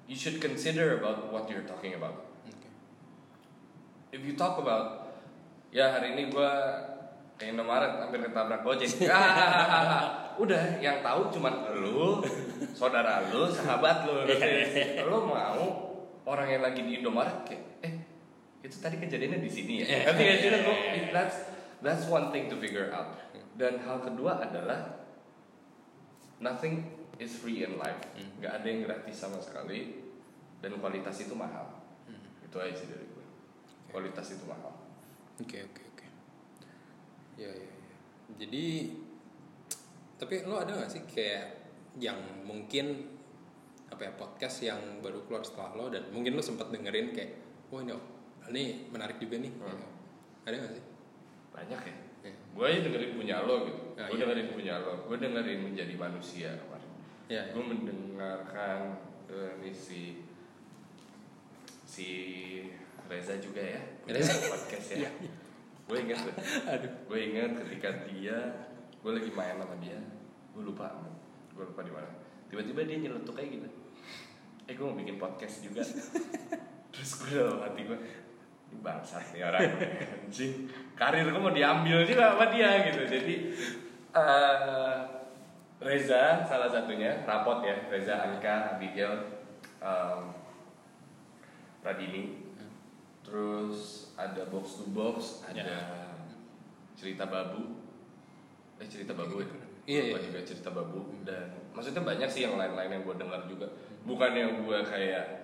[0.05, 2.29] you should consider about what you're talking about.
[2.45, 2.69] Oke.
[4.13, 5.17] if you talk about
[5.71, 6.51] ya hari ini gue
[7.35, 9.11] kayak Indomaret hampir ketabrak gojek.
[9.11, 10.13] Ah,
[10.43, 12.23] udah yang tahu cuman lu
[12.75, 14.23] saudara lu sahabat lu
[15.11, 15.63] lu mau
[16.27, 17.95] orang yang lagi di Indomaret kayak eh
[18.65, 20.09] itu tadi kejadiannya di sini ya?
[20.09, 20.49] Ngerti gak sih?
[20.53, 20.73] Lu
[21.11, 21.37] that's
[21.83, 23.15] that's one thing to figure out.
[23.55, 25.04] Dan hal kedua adalah
[26.39, 28.31] nothing is free in life Hmm.
[28.39, 30.03] nggak ada yang gratis sama sekali
[30.59, 31.67] dan kualitas itu mahal
[32.05, 32.19] Hmm.
[32.43, 33.25] itu aja sih dari gue
[33.89, 34.75] kualitas itu mahal
[35.35, 36.07] Oke oke oke.
[37.35, 37.95] Ya ya ya.
[38.37, 38.95] Jadi
[40.15, 41.59] tapi lo ada gak sih kayak
[41.99, 43.11] yang mungkin
[43.91, 47.35] apa ya podcast yang baru keluar setelah lo dan mungkin lo sempat dengerin kayak
[47.67, 47.99] wah ini
[48.47, 49.51] ini menarik juga nih.
[49.59, 49.91] Hmm.
[50.47, 50.85] Ada gak sih?
[51.51, 52.33] banyak ya Ya.
[52.33, 54.23] gue aja dengerin punya lo gitu Ah, gue iya.
[54.25, 56.91] dengerin punya lo gue dengerin menjadi manusia kemarin
[57.25, 57.43] Ya, ya.
[57.51, 58.81] gue mendengarkan
[59.25, 60.21] dari si
[61.85, 62.09] si
[63.05, 64.35] Reza juga ya Reza.
[64.45, 65.11] podcast ya Iya.
[65.85, 66.35] gue inget tuh
[67.07, 68.39] gue inget ketika dia
[68.99, 70.01] gue lagi main sama dia
[70.51, 70.89] gue lupa
[71.51, 72.09] gue lupa di mana
[72.47, 73.69] tiba-tiba dia nyeletuk kayak gitu
[74.65, 75.85] eh gue mau bikin podcast juga
[76.93, 77.99] terus gue dalam hati gue
[78.83, 79.63] bangsat nih orang.
[80.27, 80.67] Anjing.
[80.95, 83.03] Karir gue mau diambil juga sama dia gitu.
[83.07, 83.35] Jadi
[84.15, 84.97] eh,
[85.85, 89.45] Reza salah satunya rapot ya Reza Anka Abigail
[89.85, 90.23] em,
[91.85, 92.41] Radini
[93.25, 95.69] terus ada box to box ada
[96.97, 97.85] cerita babu.
[98.81, 99.49] Eh cerita babu ya?
[99.85, 100.27] Iya, Lupa iya.
[100.33, 101.01] juga cerita babu.
[101.29, 103.69] Dan maksudnya banyak sih yang lain-lain yang gue dengar juga.
[104.09, 105.44] Bukan yang gue kayak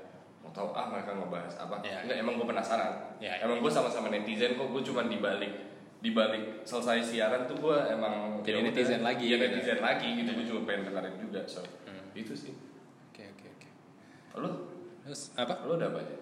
[0.51, 1.99] mau tahu ah mereka ngebahas apa Iya.
[2.03, 3.45] enggak emang gue penasaran Iya, iya.
[3.47, 5.53] emang gue sama-sama netizen kok gue cuma dibalik
[6.01, 9.47] dibalik selesai siaran tuh gue emang Jadi ya udah, netizen lagi ya gitu.
[9.47, 11.63] netizen lagi gitu gue juga pengen dengerin juga so
[12.13, 12.51] itu sih
[13.09, 13.69] Oke oke oke.
[14.37, 14.51] lo
[15.01, 15.55] Terus apa?
[15.63, 16.17] lo udah apa aja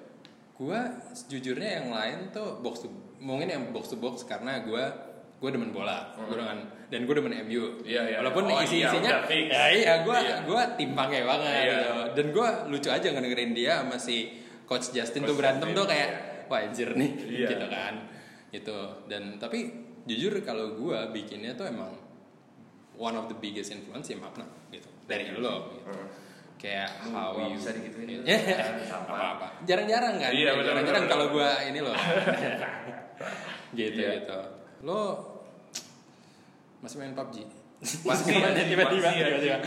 [0.53, 0.81] Gua
[1.15, 5.08] sejujurnya yang lain tuh box to mungkin yang box to box karena gua
[5.39, 6.59] gua demen bola, gua dengan
[6.89, 7.63] dan gua demen MU.
[7.63, 7.87] Hmm.
[7.87, 8.17] Iya, iya.
[8.21, 9.47] Walaupun Oh, isi iya, isinya fix.
[9.49, 10.37] ya iya gua Iya.
[10.43, 11.63] gua timpangnya banget Iya.
[11.63, 11.93] gitu.
[12.19, 14.35] Dan gua lucu aja ngedengerin dia sama si
[14.65, 16.51] coach Justin Coach tuh berantem Justin, tuh kayak iya.
[16.51, 17.49] wah anjir nih Iya.
[17.49, 17.95] gitu kan.
[18.51, 18.79] Gitu.
[19.07, 19.59] Dan tapi
[20.05, 21.93] jujur kalau gua bikinnya tuh emang
[22.93, 25.87] one of the biggest influence ya makna gitu dari lo gitu.
[25.87, 26.09] Hmm.
[26.59, 28.27] Kayak Lu how you bisa digituin.
[28.27, 28.35] Ya,
[29.07, 29.63] apa-apa.
[29.63, 30.35] Jarang-jarang kan?
[30.35, 31.95] Iya, Jarang-jarang kalau gua ini loh.
[33.79, 34.19] gitu Iya.
[34.25, 34.41] gitu.
[34.81, 35.01] Lo
[36.79, 37.37] masih main PUBG?
[38.03, 39.59] Masih, tiba-tiba masih, tiba-tiba.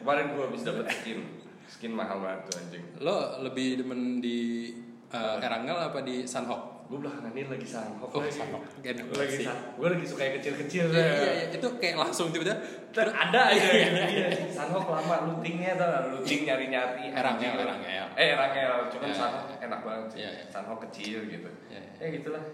[0.00, 1.20] Kemarin gue habis dapet skin
[1.68, 4.72] Skin mahal banget tuh anjing Lo lebih demen di
[5.08, 6.88] uh, Erangel apa di Sunhawk?
[6.88, 8.40] Gue belakangan ini lagi sanghok Oh, lagi.
[8.80, 9.44] Gue lagi
[9.76, 12.56] Gue lagi suka yang kecil-kecil Iya, iya, iya, itu kayak langsung tiba-tiba
[12.88, 17.60] Ter- ada aja gitu dia Sanhok lama lootingnya tuh looting nyari-nyari Erangel, anjing.
[17.60, 18.06] Erangel.
[18.16, 19.56] Eh Erangel Cuman Iya, Sanhok iya.
[19.68, 20.44] enak banget sih Iya, iya.
[20.48, 21.92] Sanhok kecil gitu Iya, iya.
[22.00, 22.44] Ya gitulah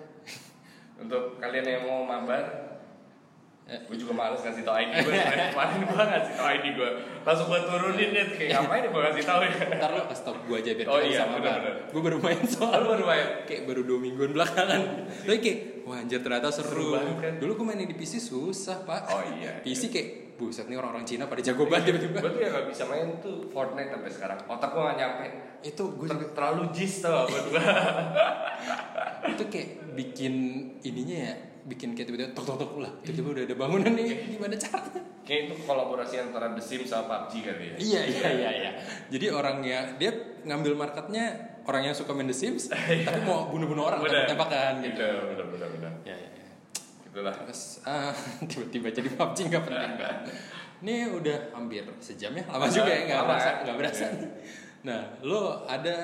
[0.99, 2.74] Untuk kalian yang mau mabar
[3.65, 3.81] Eh.
[3.89, 5.13] Gue juga males ngasih tau ID gue
[5.57, 6.91] Kemarin gue ngasih tau ID gue
[7.25, 9.53] Langsung gue turunin deh Kayak ngapain gue ngasih tau ya?
[9.81, 11.37] Ntar lo kasih tau gue aja biar Oh iya, sama.
[11.89, 13.27] Gue baru main soal Lu baru main?
[13.49, 14.81] Kayak baru dua mingguan belakangan.
[15.25, 15.59] Tapi kayak
[15.89, 16.93] Wah anjir ternyata seru, Seru.
[16.97, 17.33] banget kan?
[17.41, 19.01] Dulu gue mainin di PC susah pak.
[19.09, 19.61] Oh iya.
[19.65, 22.21] PC kayak Buset nih orang-orang Cina pada jago banget tiba-tiba.
[22.21, 24.39] Gue tuh ya gak bisa main tuh Fortnite sampai sekarang.
[24.45, 25.27] Otak gue gak nyampe.
[25.65, 27.63] Itu gue juga Terlalu jis tau buat gue
[29.33, 30.35] Itu kayak bikin
[30.85, 34.55] ininya ya Bikin kayak tiba-tiba tok tok tok lah Tiba-tiba udah ada bangunan nih Gimana
[34.61, 38.71] caranya Kayak itu kolaborasi antara The Sims sama PUBG kali ya Iya iya iya iya.
[39.09, 40.13] Jadi orangnya dia
[40.45, 42.69] ngambil marketnya orang yang suka main The Sims,
[43.09, 45.01] tapi mau bunuh-bunuh orang tembak-tembakan gitu.
[45.01, 46.29] Udah, udah, udah, udah Ya ya.
[46.29, 46.47] ya.
[47.09, 48.13] Itulah Terus ah,
[48.51, 50.21] tiba-tiba jadi PUBG nggak penting banget.
[50.85, 53.57] Ini udah hampir sejam ya, lama juga ya nggak berasa, ya?
[53.65, 54.05] nggak berasa.
[54.05, 54.29] Iya.
[54.85, 55.97] Nah, lo ada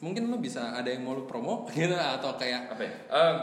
[0.00, 2.92] mungkin lo bisa ada yang mau lo promo gitu atau kayak Apa ya?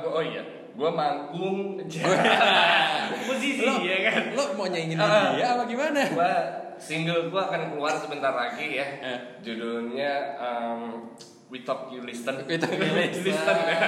[0.01, 0.41] Gua, oh iya
[0.75, 1.79] Gue manggung
[3.27, 5.33] Musisi lo, ya kan lo mau nyanyiin Ah.
[5.33, 6.01] dia apa gimana?
[6.11, 6.33] Gua
[6.75, 8.87] single gua akan keluar sebentar lagi ya.
[8.99, 9.19] Eh.
[9.39, 11.09] Judulnya um,
[11.55, 12.35] We Talk You Listen.
[12.43, 13.23] We Talk You Listen.
[13.23, 13.79] Listen ya.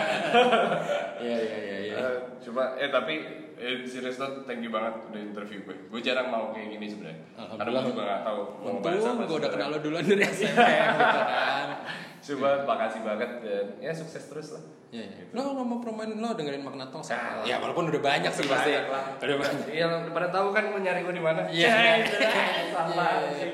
[1.19, 1.95] Iya iya iya iya.
[1.99, 3.13] Eh, coba eh tapi
[3.57, 5.75] eh, serius lo thank you banget udah interview gue.
[5.91, 7.19] Gue jarang mau kayak gini sebenarnya.
[7.35, 9.23] Karena gue juga gak tahu mau bahas Untung apa.
[9.27, 11.67] gue udah kenal lo duluan dari SMM gitu kan.
[12.27, 14.63] Coba makasih banget dan ya sukses terus lah.
[14.87, 15.23] Iya, iya.
[15.35, 17.43] Lo nggak mau promoin lo dengerin makna tos Ah.
[17.43, 18.71] Ya walaupun udah banyak sih pasti.
[18.79, 19.19] Lah.
[19.19, 19.67] Udah banyak.
[19.75, 21.43] Iya, lo pada tahu kan mau nyari gue di mana?
[21.51, 21.67] Iya.
[21.67, 22.35] Ya, itu lah.
[22.71, 23.11] Salah.
[23.35, 23.47] Iya.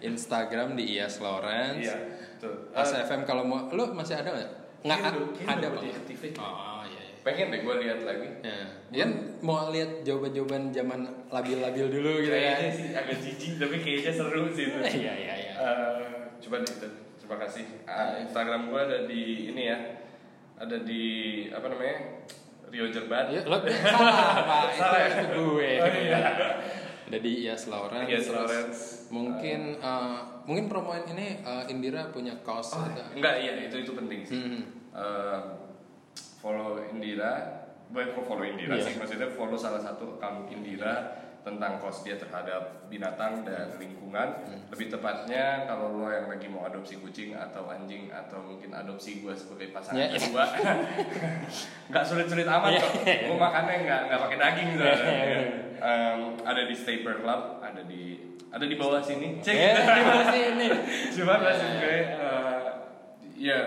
[0.00, 1.84] Instagram di Ias Lawrence.
[1.84, 1.96] Iya,
[2.40, 2.54] tuh.
[2.70, 4.50] Pas Eh, FM kalau mau lo masih ada nggak?
[4.80, 5.82] Nggak Kayaknya udah- kayaknya ada bang.
[5.84, 6.36] deactivate.
[6.36, 6.98] Oh iya.
[6.98, 7.14] iya.
[7.20, 8.28] pengen deh gue lihat lagi.
[8.40, 8.56] Ya,
[8.90, 12.56] Ian mau lihat jawaban-jawaban zaman labil-labil dulu gitu ya.
[12.56, 14.78] Kayaknya sih agak jijik tapi kayaknya seru sih itu.
[14.98, 15.52] Iya iya iya.
[15.54, 16.00] Eh,
[16.40, 16.88] coba itu.
[17.20, 17.64] Terima kasih.
[17.84, 19.78] Ah, Instagram gue ada di ini ya.
[20.56, 21.02] Ada di
[21.46, 21.96] apa namanya?
[22.66, 23.28] Rio Jerban.
[23.28, 24.62] Iya, lo salah pak.
[24.72, 25.08] Salah ya?
[25.10, 25.70] itu, itu gue.
[25.76, 26.20] Oh, iya.
[27.10, 28.06] Ada di Ias Lawrence.
[28.06, 28.80] Ias Lawrence.
[29.10, 33.92] Mungkin eh, mungkin promoin ini eh, Indira punya kaos Oh, atau enggak iya itu itu
[33.98, 34.38] penting sih.
[34.38, 34.62] Hmm.
[34.94, 35.40] Eh,
[36.38, 38.86] follow Indira, kok follow Indira Iya.
[38.86, 44.28] sih, maksudnya follow salah satu account Indira tentang kos dia terhadap binatang dan lingkungan.
[44.44, 44.60] Hmm.
[44.68, 49.32] Lebih tepatnya kalau lo yang lagi mau adopsi kucing atau anjing atau mungkin adopsi gue
[49.32, 50.20] sebagai pasangan Iya.
[50.20, 50.44] kedua,
[51.90, 52.80] nggak sulit-sulit amat Iya.
[52.80, 52.92] kok.
[53.26, 55.40] Gue makannya nggak nggak pakai daging soalnya.
[55.80, 58.02] Em, ada di Staper Club, ada di
[58.50, 59.40] ada di bawah sini.
[59.40, 59.54] Cek.
[59.54, 60.66] Eh, di bawah sini.
[61.14, 62.60] Cuma maksud gue eh,
[63.40, 63.60] ya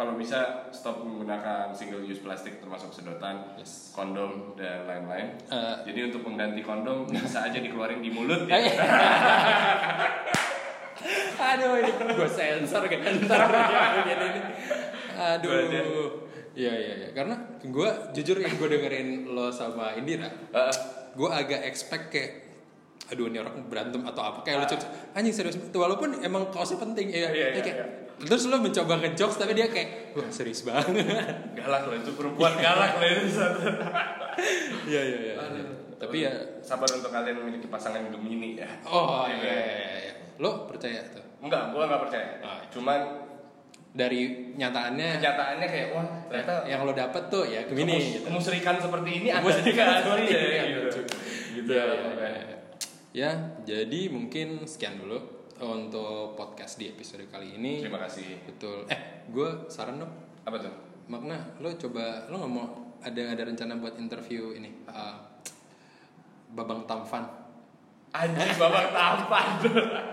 [0.00, 3.92] kalau bisa stop menggunakan single use plastik termasuk sedotan, Yes.
[3.92, 5.36] kondom dan lain-lain.
[5.44, 5.76] Eh.
[5.84, 8.56] Jadi untuk mengganti kondom bisa aja dikeluarin di mulut ya.
[11.52, 12.96] Aduh ini gue sensor kan
[13.28, 13.44] ntar
[14.08, 14.40] ini.
[15.20, 15.52] Aduh.
[16.56, 17.08] Iya iya iya.
[17.12, 20.74] Karena gue jujur yang gue dengerin lo sama Indira, Eh,
[21.12, 22.32] gue agak expect kayak
[23.10, 24.78] aduh ini orang berantem atau apa kayak lucu
[25.18, 27.86] anjing serius walaupun emang kaosnya penting ya, Iya, ya iya, kayak iya.
[28.20, 31.08] Terus lo mencoba ngejokes tapi dia kayak wah serius banget.
[31.58, 33.40] Galak loh itu perempuan galak loh itu
[34.86, 35.34] iya iya iya.
[35.96, 38.68] Tapi ya sabar untuk kalian memiliki pasangan Gemini ya.
[38.84, 40.12] Oh iya, iya, iya, iya.
[40.36, 41.20] lo percaya tuh?
[41.40, 42.30] Enggak gua nggak percaya.
[42.40, 42.60] Ah.
[42.68, 43.00] cuman
[43.90, 48.22] dari nyataannya kenyataannya kayak wah ternyata yang lo dapet tuh ya kemus- gitu.
[48.22, 51.00] kemusrikan seperti ini ada juga seperti asli ya ini gitu.
[51.58, 52.30] gitu Ya, makanya.
[52.30, 52.56] ya.
[53.10, 53.30] Ya,
[53.66, 55.18] jadi mungkin sekian dulu
[55.62, 57.80] untuk podcast di episode kali ini.
[57.80, 58.86] terima kasih Betul.
[58.86, 60.12] Eh, gue saran dong.
[60.40, 60.72] apa tuh
[61.06, 62.66] Makna, lo coba lo nggak mau
[63.00, 65.16] ada ada rencana buat interview ini uh,
[66.50, 67.24] Babang Tampan.
[68.10, 69.46] anjing babak tampan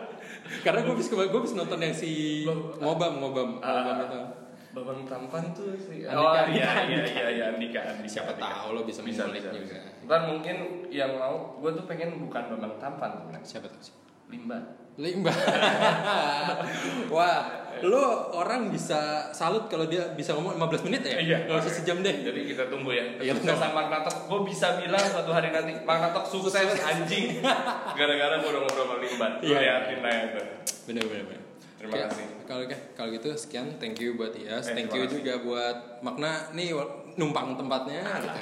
[0.65, 2.43] Karena gue bisa gue bisa nonton yang si
[2.77, 4.21] ngobam ngobam ngobam itu.
[4.69, 8.45] babang tampan tuh Andika, oh Andika, iya iya iya iya Andika Andika Siapa Andika.
[8.45, 9.65] tahu lo bisa bisa bisa, juga.
[9.65, 10.05] bisa.
[10.05, 10.55] ntar mungkin
[10.87, 13.95] yang mau gue tuh pengen bukan babang tampan sebenarnya Siapa tahu sih?
[14.29, 14.63] limbat
[14.97, 15.29] Limbah.
[17.13, 17.39] Wah,
[17.85, 21.17] lo orang bisa salut kalau dia bisa ngomong 15 menit ya?
[21.21, 21.37] Iya.
[21.45, 22.25] Nggak usah sejam deh.
[22.25, 23.05] Jadi kita tunggu ya.
[23.21, 24.25] Iya, Kesuksesan Magnatok.
[24.25, 27.45] Gue bisa bilang suatu hari nanti Magnatok sukses anjing.
[27.97, 29.33] Gara-gara gue udah ngobrol sama Limbat.
[29.37, 29.59] Gue Iya.
[29.61, 30.45] liatin aja tuh.
[30.89, 31.41] Bener bener bener.
[31.77, 32.25] Terima Oke, kasih.
[32.49, 32.63] Kalau
[32.97, 33.67] kalau gitu sekian.
[33.77, 34.73] Thank you buat Ias.
[34.73, 35.21] Eh, Thank you kasih.
[35.21, 36.73] juga buat Makna nih
[37.13, 38.39] numpang tempatnya gitu.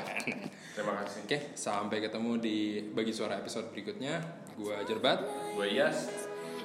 [0.71, 1.19] Terima kasih.
[1.27, 2.57] Oke, sampai ketemu di
[2.95, 4.23] bagi suara episode berikutnya.
[4.55, 5.19] Gua Jerbat.
[5.51, 6.31] Gue Yas.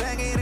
[0.00, 0.39] second